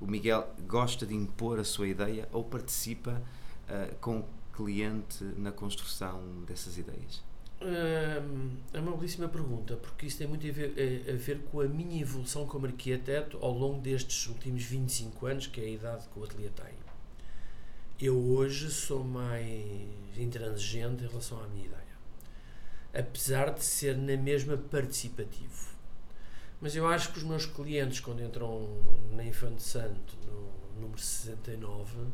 o 0.00 0.06
Miguel 0.06 0.48
gosta 0.66 1.06
de 1.06 1.14
impor 1.14 1.58
a 1.58 1.64
sua 1.64 1.86
ideia 1.86 2.28
ou 2.32 2.42
participa 2.42 3.22
uh, 3.68 3.94
com 4.00 4.18
o 4.18 4.24
cliente 4.52 5.22
na 5.36 5.52
construção 5.52 6.20
dessas 6.46 6.76
ideias? 6.76 7.22
É 7.60 8.80
uma 8.80 8.96
belíssima 8.96 9.28
pergunta, 9.28 9.76
porque 9.76 10.06
isso 10.06 10.16
tem 10.16 10.26
muito 10.26 10.46
a 10.48 10.50
ver, 10.50 11.04
a 11.08 11.16
ver, 11.16 11.40
com 11.50 11.60
a 11.60 11.68
minha 11.68 12.00
evolução 12.00 12.46
como 12.46 12.64
arquiteto 12.66 13.38
ao 13.42 13.52
longo 13.52 13.80
destes 13.82 14.26
últimos 14.28 14.64
25 14.64 15.26
anos, 15.26 15.46
que 15.46 15.60
é 15.60 15.64
a 15.64 15.68
idade 15.68 16.08
que 16.08 16.18
o 16.18 16.24
ateliê 16.24 16.48
tem. 16.48 16.89
Eu 18.02 18.16
hoje 18.16 18.70
sou 18.70 19.04
mais 19.04 19.62
intransigente 20.16 21.04
em 21.04 21.06
relação 21.06 21.38
à 21.38 21.46
minha 21.48 21.66
ideia, 21.66 21.98
apesar 22.94 23.50
de 23.52 23.62
ser 23.62 23.94
na 23.94 24.16
mesma 24.16 24.56
participativo. 24.56 25.74
Mas 26.62 26.74
eu 26.74 26.86
acho 26.86 27.12
que 27.12 27.18
os 27.18 27.24
meus 27.24 27.44
clientes, 27.44 28.00
quando 28.00 28.22
entram 28.22 28.66
na 29.12 29.22
Infante 29.22 29.62
Santo, 29.62 30.16
no 30.24 30.80
número 30.80 30.98
69, 30.98 32.06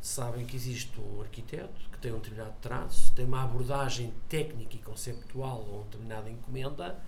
sabem 0.00 0.46
que 0.46 0.56
existe 0.56 0.98
um 0.98 1.20
arquiteto 1.20 1.78
que 1.92 1.98
tem 1.98 2.10
um 2.10 2.20
determinado 2.20 2.56
traço, 2.62 3.12
tem 3.12 3.26
uma 3.26 3.44
abordagem 3.44 4.14
técnica 4.30 4.76
e 4.76 4.78
conceptual 4.78 5.60
ou 5.60 5.74
uma 5.74 5.84
determinada 5.84 6.30
encomenda 6.30 6.98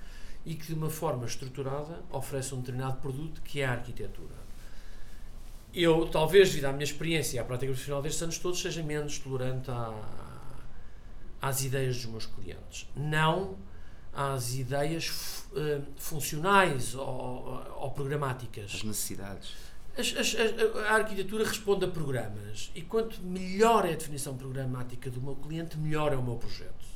e 0.44 0.54
que 0.54 0.66
de 0.66 0.74
uma 0.74 0.90
forma 0.90 1.24
estruturada 1.24 2.02
oferece 2.10 2.54
um 2.54 2.60
determinado 2.60 3.00
produto 3.00 3.40
que 3.40 3.62
é 3.62 3.64
a 3.64 3.72
arquitetura 3.72 4.49
eu, 5.72 6.06
talvez, 6.08 6.50
devido 6.50 6.66
à 6.66 6.72
minha 6.72 6.84
experiência 6.84 7.36
e 7.36 7.38
à 7.38 7.44
prática 7.44 7.70
profissional 7.70 8.02
destes 8.02 8.22
anos 8.22 8.38
todos, 8.38 8.60
seja 8.60 8.82
menos 8.82 9.18
tolerante 9.18 9.70
à, 9.70 9.94
às 11.40 11.62
ideias 11.62 11.96
dos 11.96 12.06
meus 12.06 12.26
clientes. 12.26 12.88
Não 12.96 13.56
às 14.12 14.54
ideias 14.54 15.44
uh, 15.52 15.82
funcionais 15.96 16.94
ou, 16.94 17.62
ou, 17.76 17.90
programáticas. 17.92 18.72
As 18.74 18.82
necessidades. 18.82 19.52
As, 19.96 20.14
as, 20.16 20.34
a, 20.34 20.88
a 20.88 20.94
arquitetura 20.94 21.44
responde 21.44 21.84
a 21.84 21.88
programas 21.88 22.72
e 22.74 22.82
quanto 22.82 23.22
melhor 23.22 23.84
é 23.84 23.92
a 23.92 23.96
definição 23.96 24.36
programática 24.36 25.10
do 25.10 25.20
meu 25.20 25.36
cliente, 25.36 25.78
melhor 25.78 26.12
é 26.12 26.16
o 26.16 26.22
meu 26.22 26.36
projeto. 26.36 26.90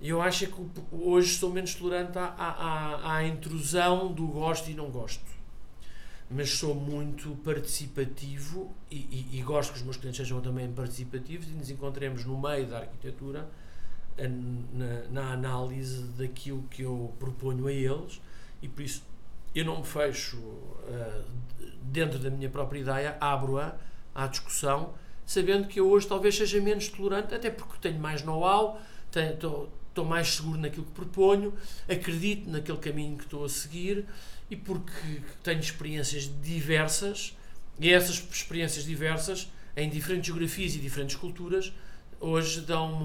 Eu 0.00 0.20
acho 0.20 0.48
que 0.48 0.60
hoje 0.90 1.38
sou 1.38 1.50
menos 1.50 1.74
tolerante 1.74 2.18
à, 2.18 2.34
à, 2.36 3.16
à 3.16 3.26
intrusão 3.26 4.12
do 4.12 4.26
gosto 4.26 4.68
e 4.68 4.74
não 4.74 4.90
gosto 4.90 5.34
mas 6.34 6.50
sou 6.50 6.74
muito 6.74 7.36
participativo 7.44 8.74
e, 8.90 8.96
e, 8.96 9.38
e, 9.38 9.42
gosto 9.42 9.72
que 9.72 9.78
os 9.78 9.84
meus 9.84 9.96
clientes 9.96 10.18
sejam 10.18 10.40
também 10.40 10.70
participativos 10.72 11.46
e 11.46 11.52
nos 11.52 11.70
encontremos 11.70 12.24
no 12.24 12.36
meio 12.40 12.66
da 12.66 12.78
arquitetura 12.78 13.48
na, 14.18 15.02
na 15.10 15.32
análise 15.32 16.02
daquilo 16.18 16.64
que 16.64 16.82
eu 16.82 17.14
proponho 17.20 17.68
a 17.68 17.72
eles 17.72 18.20
e 18.60 18.68
por 18.68 18.82
isso 18.82 19.04
eu 19.54 19.64
não 19.64 19.78
me 19.78 19.86
fecho 19.86 20.36
uh, 20.36 21.24
dentro 21.82 22.18
da 22.18 22.28
minha 22.28 22.50
própria 22.50 22.80
ideia, 22.80 23.16
abro-a 23.20 23.76
à 24.12 24.26
discussão, 24.26 24.94
sabendo 25.24 25.68
que 25.68 25.78
eu 25.78 25.88
hoje 25.88 26.08
talvez 26.08 26.36
seja 26.36 26.60
menos 26.60 26.88
tolerante, 26.88 27.32
até 27.32 27.50
porque 27.50 27.78
tenho 27.80 28.00
mais 28.00 28.22
know-how, 28.22 28.80
estou 29.94 30.04
mais 30.04 30.34
seguro 30.34 30.58
naquilo 30.58 30.84
que 30.84 30.92
proponho, 30.92 31.54
acredito 31.88 32.50
naquele 32.50 32.78
caminho 32.78 33.16
que 33.16 33.24
estou 33.24 33.44
a 33.44 33.48
seguir 33.48 34.04
e 34.50 34.56
porque 34.56 35.22
tenho 35.42 35.60
experiências 35.60 36.30
diversas 36.42 37.36
e 37.78 37.92
essas 37.92 38.16
experiências 38.16 38.84
diversas 38.84 39.48
em 39.76 39.88
diferentes 39.88 40.26
geografias 40.26 40.74
e 40.74 40.78
diferentes 40.78 41.16
culturas 41.16 41.72
hoje 42.20 42.60
dão-me 42.62 43.04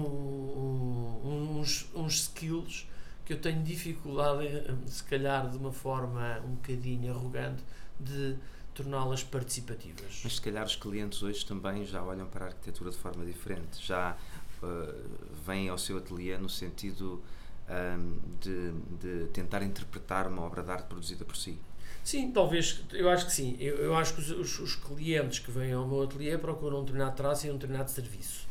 uns, 1.28 1.88
uns 1.94 2.14
skills 2.22 2.88
que 3.24 3.34
eu 3.34 3.40
tenho 3.40 3.62
dificuldade, 3.62 4.46
se 4.86 5.04
calhar 5.04 5.48
de 5.48 5.56
uma 5.56 5.72
forma 5.72 6.40
um 6.44 6.54
bocadinho 6.54 7.12
arrogante, 7.12 7.62
de 7.98 8.36
torná-las 8.74 9.22
participativas. 9.22 10.20
Mas 10.24 10.36
se 10.36 10.40
calhar 10.40 10.64
os 10.64 10.74
clientes 10.74 11.22
hoje 11.22 11.44
também 11.44 11.84
já 11.84 12.02
olham 12.02 12.26
para 12.26 12.46
a 12.46 12.48
arquitetura 12.48 12.90
de 12.90 12.96
forma 12.96 13.24
diferente, 13.24 13.84
já 13.84 14.16
vêm 15.46 15.68
ao 15.68 15.78
seu 15.78 15.98
ateliê 15.98 16.36
no 16.36 16.48
sentido 16.48 17.22
de, 18.40 18.72
de, 19.00 19.26
tentar 19.28 19.62
interpretar 19.62 20.26
uma 20.26 20.42
obra 20.42 20.62
de 20.62 20.70
arte 20.70 20.86
produzida 20.86 21.24
por 21.24 21.36
si. 21.36 21.58
Sim, 22.02 22.32
talvez, 22.32 22.82
eu 22.92 23.08
acho 23.08 23.26
que 23.26 23.32
sim. 23.32 23.56
Eu, 23.60 23.76
eu 23.76 23.96
acho 23.96 24.14
que 24.14 24.20
os, 24.20 24.58
os, 24.58 24.74
clientes 24.74 25.38
que 25.38 25.50
vêm 25.50 25.72
ao 25.72 25.86
meu 25.86 26.02
ateliê 26.02 26.36
procuram 26.38 26.78
um 26.78 26.80
determinado 26.80 27.16
traço 27.16 27.46
e 27.46 27.50
um 27.50 27.54
determinado 27.54 27.90
serviço. 27.90 28.48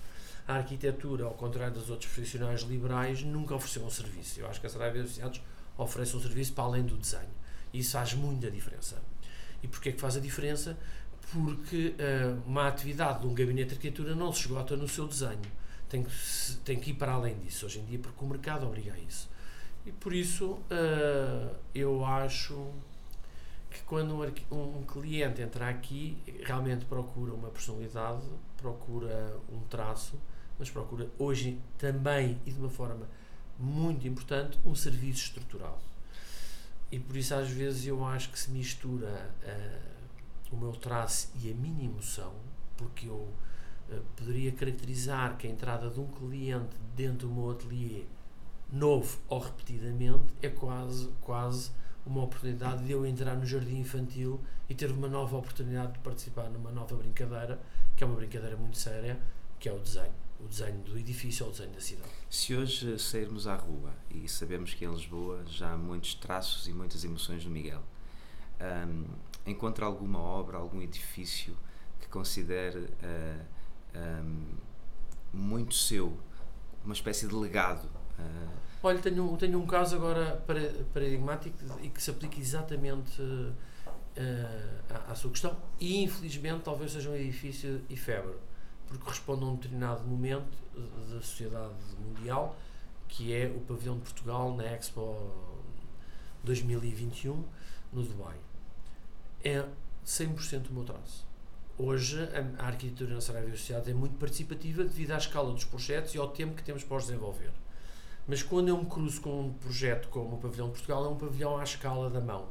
A 0.47 0.55
arquitetura, 0.55 1.25
ao 1.25 1.33
contrário 1.33 1.73
dos 1.73 1.89
outros 1.89 2.11
profissionais 2.11 2.61
liberais, 2.61 3.21
nunca 3.23 3.55
ofereceu 3.55 3.83
um 3.83 3.89
serviço. 3.89 4.39
Eu 4.39 4.47
acho 4.47 4.59
que 4.61 4.67
a 4.67 4.69
Saraiva 4.69 4.99
Associados 4.99 5.41
oferece 5.77 6.15
um 6.15 6.21
serviço 6.21 6.53
para 6.53 6.63
além 6.63 6.83
do 6.83 6.95
desenho. 6.95 7.29
Isso 7.73 7.91
faz 7.91 8.13
muita 8.13 8.49
diferença. 8.49 9.01
E 9.61 9.67
porquê 9.67 9.89
é 9.89 9.91
que 9.91 10.01
faz 10.01 10.15
a 10.15 10.19
diferença? 10.19 10.77
Porque 11.31 11.93
uh, 11.99 12.41
uma 12.47 12.67
atividade 12.67 13.21
de 13.21 13.27
um 13.27 13.33
gabinete 13.33 13.69
de 13.69 13.75
arquitetura 13.75 14.15
não 14.15 14.31
se 14.33 14.41
esgota 14.41 14.75
no 14.75 14.87
seu 14.87 15.07
desenho. 15.07 15.41
Tem 15.89 16.03
que, 16.03 16.11
tem 16.63 16.79
que 16.79 16.91
ir 16.91 16.93
para 16.93 17.13
além 17.13 17.37
disso 17.39 17.65
hoje 17.65 17.79
em 17.79 17.85
dia, 17.85 17.99
porque 17.99 18.23
o 18.23 18.27
mercado 18.27 18.65
obriga 18.65 18.93
a 18.93 18.99
isso. 18.99 19.29
E 19.85 19.91
por 19.91 20.13
isso 20.13 20.51
uh, 20.51 21.55
eu 21.73 22.05
acho 22.05 22.71
que 23.71 23.81
quando 23.83 24.15
um, 24.51 24.79
um, 24.79 24.83
cliente 24.83 25.41
entra 25.41 25.69
aqui, 25.69 26.17
realmente 26.43 26.85
procura 26.85 27.33
uma 27.33 27.49
personalidade, 27.49 28.27
procura 28.57 29.35
um 29.51 29.61
traço, 29.61 30.19
mas 30.57 30.69
procura 30.69 31.07
hoje 31.17 31.59
também 31.77 32.39
e 32.45 32.51
de 32.51 32.59
uma 32.59 32.69
forma 32.69 33.07
muito 33.57 34.07
importante 34.07 34.59
um 34.65 34.75
serviço 34.75 35.23
estruturado. 35.23 35.89
E 36.91 36.99
por 36.99 37.15
isso 37.15 37.33
às 37.33 37.49
vezes 37.49 37.85
eu 37.85 38.03
acho 38.05 38.31
que 38.31 38.39
se 38.39 38.49
mistura 38.51 39.31
uh, 39.43 40.55
o 40.55 40.57
meu 40.57 40.71
traço 40.71 41.29
e 41.41 41.51
a 41.51 41.53
minha 41.53 41.85
emoção, 41.85 42.33
porque 42.75 43.07
eu 43.07 43.27
poderia 44.15 44.51
caracterizar 44.51 45.37
que 45.37 45.47
a 45.47 45.49
entrada 45.49 45.89
de 45.89 45.99
um 45.99 46.07
cliente 46.07 46.75
dentro 46.95 47.27
do 47.27 47.33
meu 47.33 47.51
ateliê 47.51 48.03
novo 48.71 49.19
ou 49.27 49.39
repetidamente 49.39 50.33
é 50.41 50.49
quase, 50.49 51.09
quase 51.21 51.71
uma 52.05 52.23
oportunidade 52.23 52.83
de 52.85 52.91
eu 52.91 53.05
entrar 53.05 53.35
no 53.35 53.45
jardim 53.45 53.79
infantil 53.79 54.39
e 54.69 54.75
ter 54.75 54.91
uma 54.91 55.07
nova 55.07 55.37
oportunidade 55.37 55.93
de 55.93 55.99
participar 55.99 56.49
numa 56.49 56.71
nova 56.71 56.95
brincadeira, 56.95 57.59
que 57.95 58.03
é 58.03 58.07
uma 58.07 58.15
brincadeira 58.15 58.55
muito 58.55 58.77
séria, 58.77 59.19
que 59.59 59.67
é 59.67 59.73
o 59.73 59.79
desenho. 59.79 60.13
O 60.39 60.47
desenho 60.47 60.79
do 60.83 60.97
edifício 60.97 61.45
ou 61.45 61.51
o 61.51 61.53
desenho 61.53 61.73
da 61.73 61.81
cidade. 61.81 62.09
Se 62.29 62.55
hoje 62.55 62.97
sairmos 62.97 63.45
à 63.45 63.55
rua 63.55 63.91
e 64.09 64.25
sabemos 64.29 64.73
que 64.73 64.85
em 64.85 64.89
Lisboa 64.89 65.43
já 65.45 65.73
há 65.73 65.77
muitos 65.77 66.13
traços 66.13 66.65
e 66.65 66.71
muitas 66.71 67.03
emoções 67.03 67.43
do 67.43 67.49
Miguel, 67.49 67.83
um, 68.87 69.05
encontra 69.45 69.85
alguma 69.85 70.19
obra, 70.19 70.57
algum 70.57 70.81
edifício 70.81 71.57
que 71.99 72.07
considere 72.07 72.79
uh, 72.79 73.45
um, 73.95 74.45
muito 75.33 75.75
seu, 75.75 76.17
uma 76.83 76.93
espécie 76.93 77.27
de 77.27 77.35
legado? 77.35 77.85
Uh, 78.17 78.49
Olha, 78.81 78.99
tenho, 78.99 79.35
tenho 79.37 79.59
um 79.59 79.65
caso 79.65 79.95
agora 79.95 80.43
paradigmático 80.93 81.57
e 81.81 81.89
que 81.89 82.01
se 82.01 82.09
aplica 82.09 82.39
exatamente 82.39 83.21
uh, 83.21 83.53
à, 84.89 85.11
à, 85.11 85.15
sua 85.15 85.31
questão 85.31 85.57
e 85.79 86.03
infelizmente 86.03 86.61
talvez 86.63 86.91
seja 86.93 87.09
um 87.09 87.15
edifício 87.15 87.81
efêmero, 87.89 88.39
porque 88.87 89.09
responde 89.09 89.43
a 89.43 89.47
um 89.47 89.55
determinado 89.55 90.07
momento 90.07 90.57
da 91.09 91.21
sociedade 91.21 91.75
mundial 91.99 92.55
que 93.09 93.33
é 93.33 93.47
o 93.47 93.59
pavilhão 93.61 93.95
de 93.95 94.03
Portugal 94.03 94.55
na 94.55 94.63
Expo 94.63 95.17
2021 96.43 97.43
no 97.91 98.03
Dubai. 98.03 98.37
É 99.43 99.65
100% 100.05 100.69
o 100.69 100.73
meu 100.73 100.83
traço. 100.83 101.27
Hoje 101.81 102.21
a, 102.33 102.61
a 102.61 102.67
arquitetura 102.67 103.13
na 103.13 103.21
Saraiva 103.21 103.53
Associada 103.53 103.89
é 103.89 103.93
muito 103.93 104.17
participativa 104.17 104.83
devido 104.83 105.11
à 105.11 105.17
escala 105.17 105.53
dos 105.53 105.63
projetos 105.63 106.13
e 106.13 106.17
ao 106.17 106.27
tempo 106.27 106.53
que 106.53 106.61
temos 106.61 106.83
para 106.83 106.97
os 106.97 107.05
desenvolver. 107.05 107.51
Mas 108.27 108.43
quando 108.43 108.67
eu 108.67 108.77
me 108.77 108.85
cruzo 108.85 109.21
com 109.21 109.45
um 109.45 109.53
projeto 109.53 110.09
como 110.09 110.35
o 110.35 110.37
Pavilhão 110.39 110.67
de 110.67 110.73
Portugal, 110.73 111.05
é 111.05 111.07
um 111.07 111.15
pavilhão 111.15 111.57
à 111.57 111.63
escala 111.63 112.09
da 112.09 112.19
mão. 112.19 112.49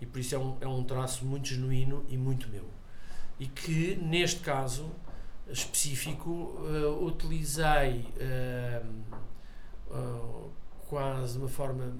E 0.00 0.06
por 0.06 0.20
isso 0.20 0.32
é 0.36 0.38
um, 0.38 0.56
é 0.60 0.68
um 0.68 0.84
traço 0.84 1.24
muito 1.24 1.48
genuíno 1.48 2.06
e 2.08 2.16
muito 2.16 2.48
meu. 2.48 2.66
E 3.40 3.48
que, 3.48 3.96
neste 3.96 4.40
caso 4.40 4.88
específico, 5.48 6.30
uh, 6.30 7.04
utilizei 7.04 8.06
uh, 8.16 8.86
uh, 9.90 10.50
quase 10.88 11.32
de 11.32 11.38
uma 11.40 11.48
forma 11.48 11.92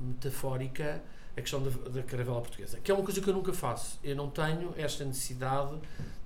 metafórica 0.00 1.04
a 1.36 1.40
questão 1.40 1.62
da, 1.62 1.70
da 1.90 2.02
caravela 2.02 2.40
portuguesa, 2.40 2.78
que 2.82 2.90
é 2.90 2.94
uma 2.94 3.04
coisa 3.04 3.20
que 3.20 3.28
eu 3.28 3.34
nunca 3.34 3.52
faço. 3.52 3.98
Eu 4.02 4.16
não 4.16 4.30
tenho 4.30 4.72
esta 4.76 5.04
necessidade 5.04 5.74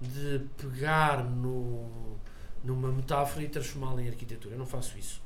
de 0.00 0.40
pegar 0.56 1.24
no, 1.24 2.16
numa 2.62 2.92
metáfora 2.92 3.44
e 3.44 3.48
transformá-la 3.48 4.02
em 4.02 4.08
arquitetura. 4.08 4.54
Eu 4.54 4.58
não 4.58 4.66
faço 4.66 4.96
isso 4.98 5.20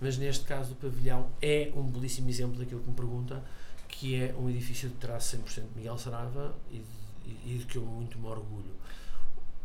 mas 0.00 0.16
neste 0.16 0.44
caso 0.44 0.70
do 0.70 0.76
pavilhão 0.76 1.28
é 1.42 1.72
um 1.74 1.82
belíssimo 1.82 2.28
exemplo 2.30 2.58
daquilo 2.58 2.80
que 2.80 2.88
me 2.88 2.94
pergunta, 2.94 3.42
que 3.88 4.14
é 4.14 4.34
um 4.38 4.48
edifício 4.48 4.88
de 4.88 4.94
traço 4.96 5.36
100% 5.36 5.54
de 5.54 5.76
Miguel 5.76 5.98
Saraiva 5.98 6.54
e, 6.70 6.82
e, 7.26 7.54
e 7.54 7.58
de 7.58 7.64
que 7.66 7.76
eu 7.76 7.82
muito 7.82 8.18
me 8.18 8.26
orgulho. 8.26 8.76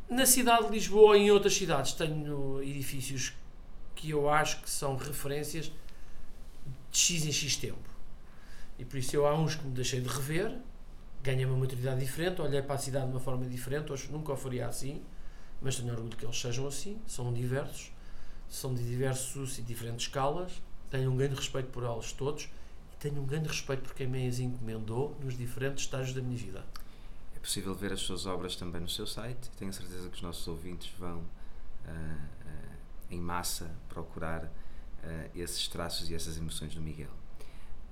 Na 0.10 0.26
cidade 0.26 0.68
de 0.68 0.72
Lisboa 0.72 1.18
e 1.18 1.24
em 1.24 1.32
outras 1.32 1.54
cidades 1.54 1.94
tenho 1.94 2.62
edifícios 2.62 3.34
que 3.96 4.10
eu 4.10 4.30
acho 4.30 4.62
que 4.62 4.70
são 4.70 4.96
referências 4.96 5.66
de 6.92 6.98
X 6.98 7.26
em 7.26 7.32
X 7.32 7.56
tempo. 7.58 7.92
E 8.78 8.86
por 8.86 8.98
isso 8.98 9.16
eu 9.16 9.28
há 9.28 9.34
uns 9.34 9.56
que 9.56 9.66
me 9.66 9.74
deixei 9.74 10.02
de 10.02 10.08
rever, 10.08 10.58
ganhei 11.22 11.46
uma 11.46 11.58
maturidade 11.58 12.00
diferente, 12.00 12.42
olhei 12.42 12.62
para 12.62 12.76
a 12.76 12.78
cidade 12.78 13.06
de 13.06 13.12
uma 13.12 13.20
forma 13.20 13.46
diferente, 13.46 13.92
hoje 13.92 14.12
nunca 14.12 14.34
o 14.34 14.36
faria 14.36 14.68
assim, 14.68 15.02
mas 15.62 15.76
tenho 15.78 15.92
orgulho 15.92 16.16
que 16.18 16.26
eles 16.26 16.40
sejam 16.40 16.68
assim, 16.68 17.00
são 17.08 17.32
diversos 17.32 17.92
são 18.54 18.72
de 18.72 18.84
diversos 18.84 19.58
e 19.58 19.64
diferentes 19.64 20.06
escalas, 20.06 20.62
tenho 20.92 21.12
um 21.12 21.18
grande 21.18 21.34
respeito 21.34 21.70
por 21.70 21.84
elas 21.84 22.12
todos 22.12 22.44
e 22.44 22.96
tenho 23.00 23.20
um 23.20 23.26
grande 23.26 23.48
respeito 23.48 23.82
por 23.82 23.96
quem 23.96 24.06
me 24.06 24.28
as 24.28 24.38
encomendou 24.38 25.18
nos 25.24 25.36
diferentes 25.36 25.86
estágios 25.86 26.14
da 26.16 26.22
minha 26.22 26.38
vida. 26.38 26.64
É 27.36 27.40
possível 27.40 27.74
ver 27.74 27.92
as 27.92 28.02
suas 28.02 28.28
obras 28.28 28.56
também 28.56 28.80
no 28.80 28.88
seu 28.88 29.08
site 29.08 29.50
tenho 29.58 29.74
certeza 29.74 30.08
que 30.08 30.16
os 30.16 30.22
nossos 30.22 30.48
ouvintes 30.48 30.94
vão 31.00 31.18
uh, 31.18 31.24
uh, 31.90 32.78
em 33.10 33.20
massa 33.20 33.72
procurar 33.90 34.44
uh, 34.44 34.50
esses 35.34 35.68
traços 35.68 36.12
e 36.12 36.14
essas 36.14 36.38
emoções 36.38 36.76
do 36.76 36.82
Miguel. 36.82 37.10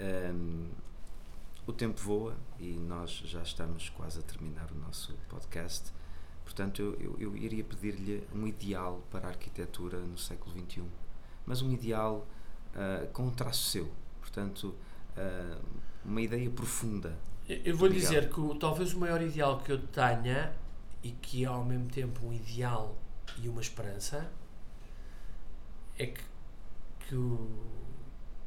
Um, 0.02 0.70
o 1.68 1.72
tempo 1.72 2.02
voa 2.02 2.36
e 2.60 2.74
nós 2.74 3.22
já 3.24 3.42
estamos 3.44 3.90
quase 3.90 4.20
a 4.20 4.22
terminar 4.24 4.72
o 4.72 4.76
nosso 4.76 5.14
podcast. 5.30 5.94
Portanto, 6.44 6.82
eu, 6.82 6.96
eu, 7.00 7.18
eu 7.20 7.38
iria 7.38 7.64
pedir-lhe 7.64 8.28
um 8.34 8.48
ideal 8.48 9.02
para 9.12 9.28
a 9.28 9.30
arquitetura 9.30 10.00
no 10.00 10.18
século 10.18 10.52
XXI, 10.60 10.84
mas 11.46 11.62
um 11.62 11.72
ideal 11.72 12.28
uh, 12.76 13.08
com 13.14 13.28
um 13.28 13.30
traço 13.30 13.70
seu. 13.70 13.92
Portanto, 14.20 14.76
uh, 15.16 15.62
uma 16.04 16.22
ideia 16.22 16.50
profunda. 16.50 17.18
Eu 17.48 17.78
vou 17.78 17.90
dizer 17.90 18.30
que 18.30 18.60
talvez 18.60 18.94
o 18.94 19.00
maior 19.00 19.22
ideal 19.22 19.60
que 19.60 19.72
eu 19.72 19.82
tenha 19.88 20.54
e 21.04 21.12
que 21.12 21.44
é 21.44 21.48
ao 21.48 21.64
mesmo 21.64 21.88
tempo 21.90 22.26
um 22.26 22.34
ideal 22.34 22.96
e 23.42 23.48
uma 23.50 23.62
esperança 23.62 24.30
é 25.98 26.06
que, 26.08 26.24
que, 27.08 27.16
o, 27.16 27.50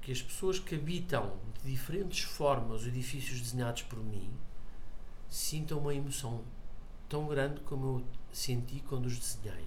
que 0.04 0.12
as 0.12 0.20
pessoas 0.20 0.58
que 0.58 0.74
habitam 0.74 1.32
de 1.62 1.70
diferentes 1.70 2.22
formas 2.22 2.82
os 2.82 2.86
edifícios 2.86 3.40
desenhados 3.40 3.82
por 3.82 3.98
mim 3.98 4.30
sintam 5.30 5.78
uma 5.78 5.94
emoção 5.94 6.44
tão 7.08 7.26
grande 7.26 7.60
como 7.60 7.86
eu 7.86 8.06
senti 8.30 8.80
quando 8.80 9.06
os 9.06 9.18
desenhei. 9.18 9.66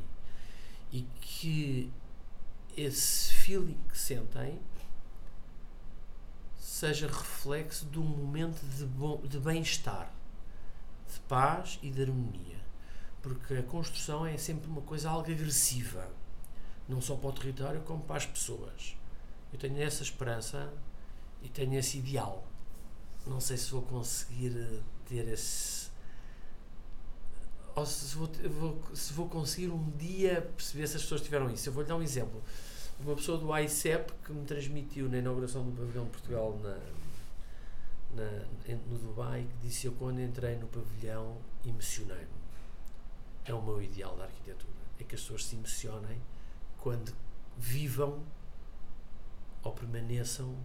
E 0.92 1.02
que 1.20 1.92
esse 2.76 3.34
feeling 3.34 3.78
que 3.90 3.98
sentem 3.98 4.60
seja 6.56 7.08
reflexo 7.08 7.88
de 7.88 7.98
um 7.98 8.04
momento 8.04 8.62
de, 8.64 9.28
de 9.28 9.40
bem-estar, 9.40 10.14
de 11.12 11.20
paz 11.22 11.80
e 11.82 11.90
de 11.90 12.04
harmonia. 12.04 12.60
Porque 13.24 13.56
a 13.56 13.64
construção 13.64 14.26
é 14.26 14.38
sempre 14.38 14.70
uma 14.70 14.82
coisa 14.82 15.10
algo 15.10 15.32
agressiva, 15.32 16.08
não 16.88 17.02
só 17.02 17.16
para 17.16 17.30
o 17.30 17.34
território, 17.34 17.82
como 17.82 18.04
para 18.04 18.18
as 18.18 18.26
pessoas. 18.28 18.96
Eu 19.52 19.60
tenho 19.60 19.82
essa 19.82 20.04
esperança 20.04 20.74
e 21.42 21.50
tenho 21.50 21.74
esse 21.76 21.98
ideal. 21.98 22.46
Não 23.26 23.40
sei 23.40 23.58
se 23.58 23.72
vou 23.72 23.82
conseguir 23.82 24.82
ter 25.06 25.28
esse 25.28 25.88
ou 27.78 27.86
se 27.86 28.16
vou, 28.16 28.28
vou, 28.50 28.96
se 28.96 29.14
vou 29.14 29.30
conseguir 29.30 29.70
um 29.70 29.92
dia 29.92 30.42
perceber 30.42 30.88
se 30.88 30.96
as 30.98 31.04
pessoas 31.04 31.22
tiveram 31.22 31.48
isso. 31.52 31.70
Eu 31.70 31.74
vou-lhe 31.74 31.88
dar 31.88 31.96
um 31.96 32.02
exemplo. 32.02 32.42
Uma 33.00 33.16
pessoa 33.16 33.38
do 33.38 33.56
ICEP 33.56 34.12
que 34.26 34.32
me 34.32 34.44
transmitiu 34.46 35.08
na 35.08 35.20
inauguração 35.20 35.64
do 35.64 35.72
pavilhão 35.72 36.06
de 36.06 36.10
Portugal 36.10 36.60
na, 36.64 36.76
na, 38.16 38.76
no 38.90 38.98
Dubai, 38.98 39.46
que 39.48 39.68
disse 39.68 39.86
eu 39.86 39.92
quando 39.92 40.20
entrei 40.20 40.56
no 40.56 40.66
pavilhão 40.66 41.38
emocionei-me. 41.64 42.26
É 43.46 43.54
o 43.54 43.62
meu 43.62 43.80
ideal 43.80 44.18
da 44.18 44.24
arquitetura. 44.24 44.74
É 45.00 45.04
que 45.04 45.14
as 45.14 45.22
pessoas 45.22 45.46
se 45.46 45.56
emocionem 45.56 46.20
quando 46.80 47.14
vivam 47.56 48.24
ou 49.68 49.74
permaneçam 49.74 50.56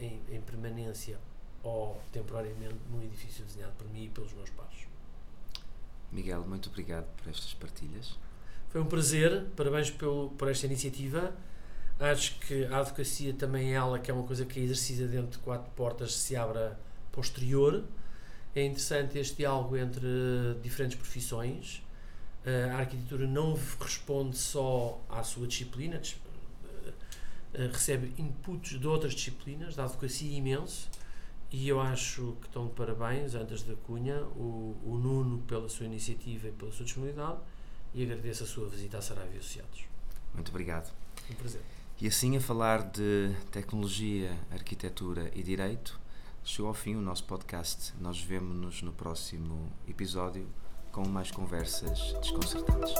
em, 0.00 0.20
em 0.30 0.40
permanência 0.40 1.18
ou 1.62 2.00
temporariamente 2.12 2.76
num 2.90 3.02
edifício 3.02 3.44
desenhado 3.44 3.72
por 3.76 3.88
mim 3.88 4.04
e 4.04 4.08
pelos 4.08 4.32
meus 4.32 4.50
pares. 4.50 4.86
Miguel, 6.12 6.44
muito 6.46 6.68
obrigado 6.68 7.06
por 7.16 7.28
estas 7.28 7.52
partilhas. 7.54 8.16
Foi 8.68 8.80
um 8.80 8.86
prazer, 8.86 9.46
parabéns 9.56 9.90
pelo, 9.90 10.30
por 10.30 10.48
esta 10.48 10.66
iniciativa. 10.66 11.34
Acho 11.98 12.38
que 12.40 12.64
a 12.66 12.78
advocacia 12.78 13.32
também 13.34 13.72
é 13.72 13.74
ela, 13.74 13.98
que 13.98 14.10
é 14.10 14.14
uma 14.14 14.24
coisa 14.24 14.44
que 14.44 14.60
é 14.60 14.62
exercida 14.62 15.06
dentro 15.06 15.32
de 15.32 15.38
quatro 15.38 15.70
portas, 15.72 16.14
se 16.14 16.36
abra 16.36 16.78
posterior. 17.10 17.84
É 18.54 18.64
interessante 18.64 19.18
este 19.18 19.36
diálogo 19.36 19.76
entre 19.76 20.06
diferentes 20.62 20.96
profissões. 20.96 21.82
A 22.72 22.78
arquitetura 22.78 23.26
não 23.26 23.58
responde 23.80 24.36
só 24.36 25.00
à 25.08 25.22
sua 25.22 25.46
disciplina, 25.46 25.98
recebe 27.72 28.14
inputs 28.18 28.78
de 28.78 28.86
outras 28.86 29.14
disciplinas, 29.14 29.76
da 29.76 29.84
advocacia 29.84 30.36
imenso, 30.36 30.90
e 31.50 31.68
eu 31.68 31.80
acho 31.80 32.36
que 32.40 32.48
estão 32.48 32.66
de 32.66 32.72
parabéns, 32.72 33.34
antes 33.34 33.62
da 33.62 33.74
Cunha, 33.76 34.22
o, 34.36 34.76
o 34.84 34.98
Nuno 34.98 35.38
pela 35.42 35.68
sua 35.68 35.86
iniciativa 35.86 36.48
e 36.48 36.52
pela 36.52 36.72
sua 36.72 36.84
disponibilidade, 36.84 37.38
e 37.94 38.02
agradeço 38.02 38.42
a 38.42 38.46
sua 38.46 38.68
visita 38.68 38.98
à 38.98 39.02
Saraiva 39.02 39.38
Associados. 39.38 39.84
Muito 40.34 40.48
obrigado. 40.48 40.92
Um 41.30 41.34
prazer. 41.34 41.60
E 42.00 42.08
assim, 42.08 42.36
a 42.36 42.40
falar 42.40 42.82
de 42.90 43.32
tecnologia, 43.52 44.36
arquitetura 44.50 45.30
e 45.32 45.42
direito, 45.44 46.00
chegou 46.42 46.68
ao 46.68 46.74
fim 46.74 46.96
o 46.96 47.00
nosso 47.00 47.22
podcast. 47.24 47.94
Nós 48.00 48.20
vemos-nos 48.20 48.82
no 48.82 48.92
próximo 48.92 49.72
episódio 49.88 50.48
com 50.90 51.06
mais 51.06 51.30
conversas 51.30 52.14
desconcertantes. 52.20 52.94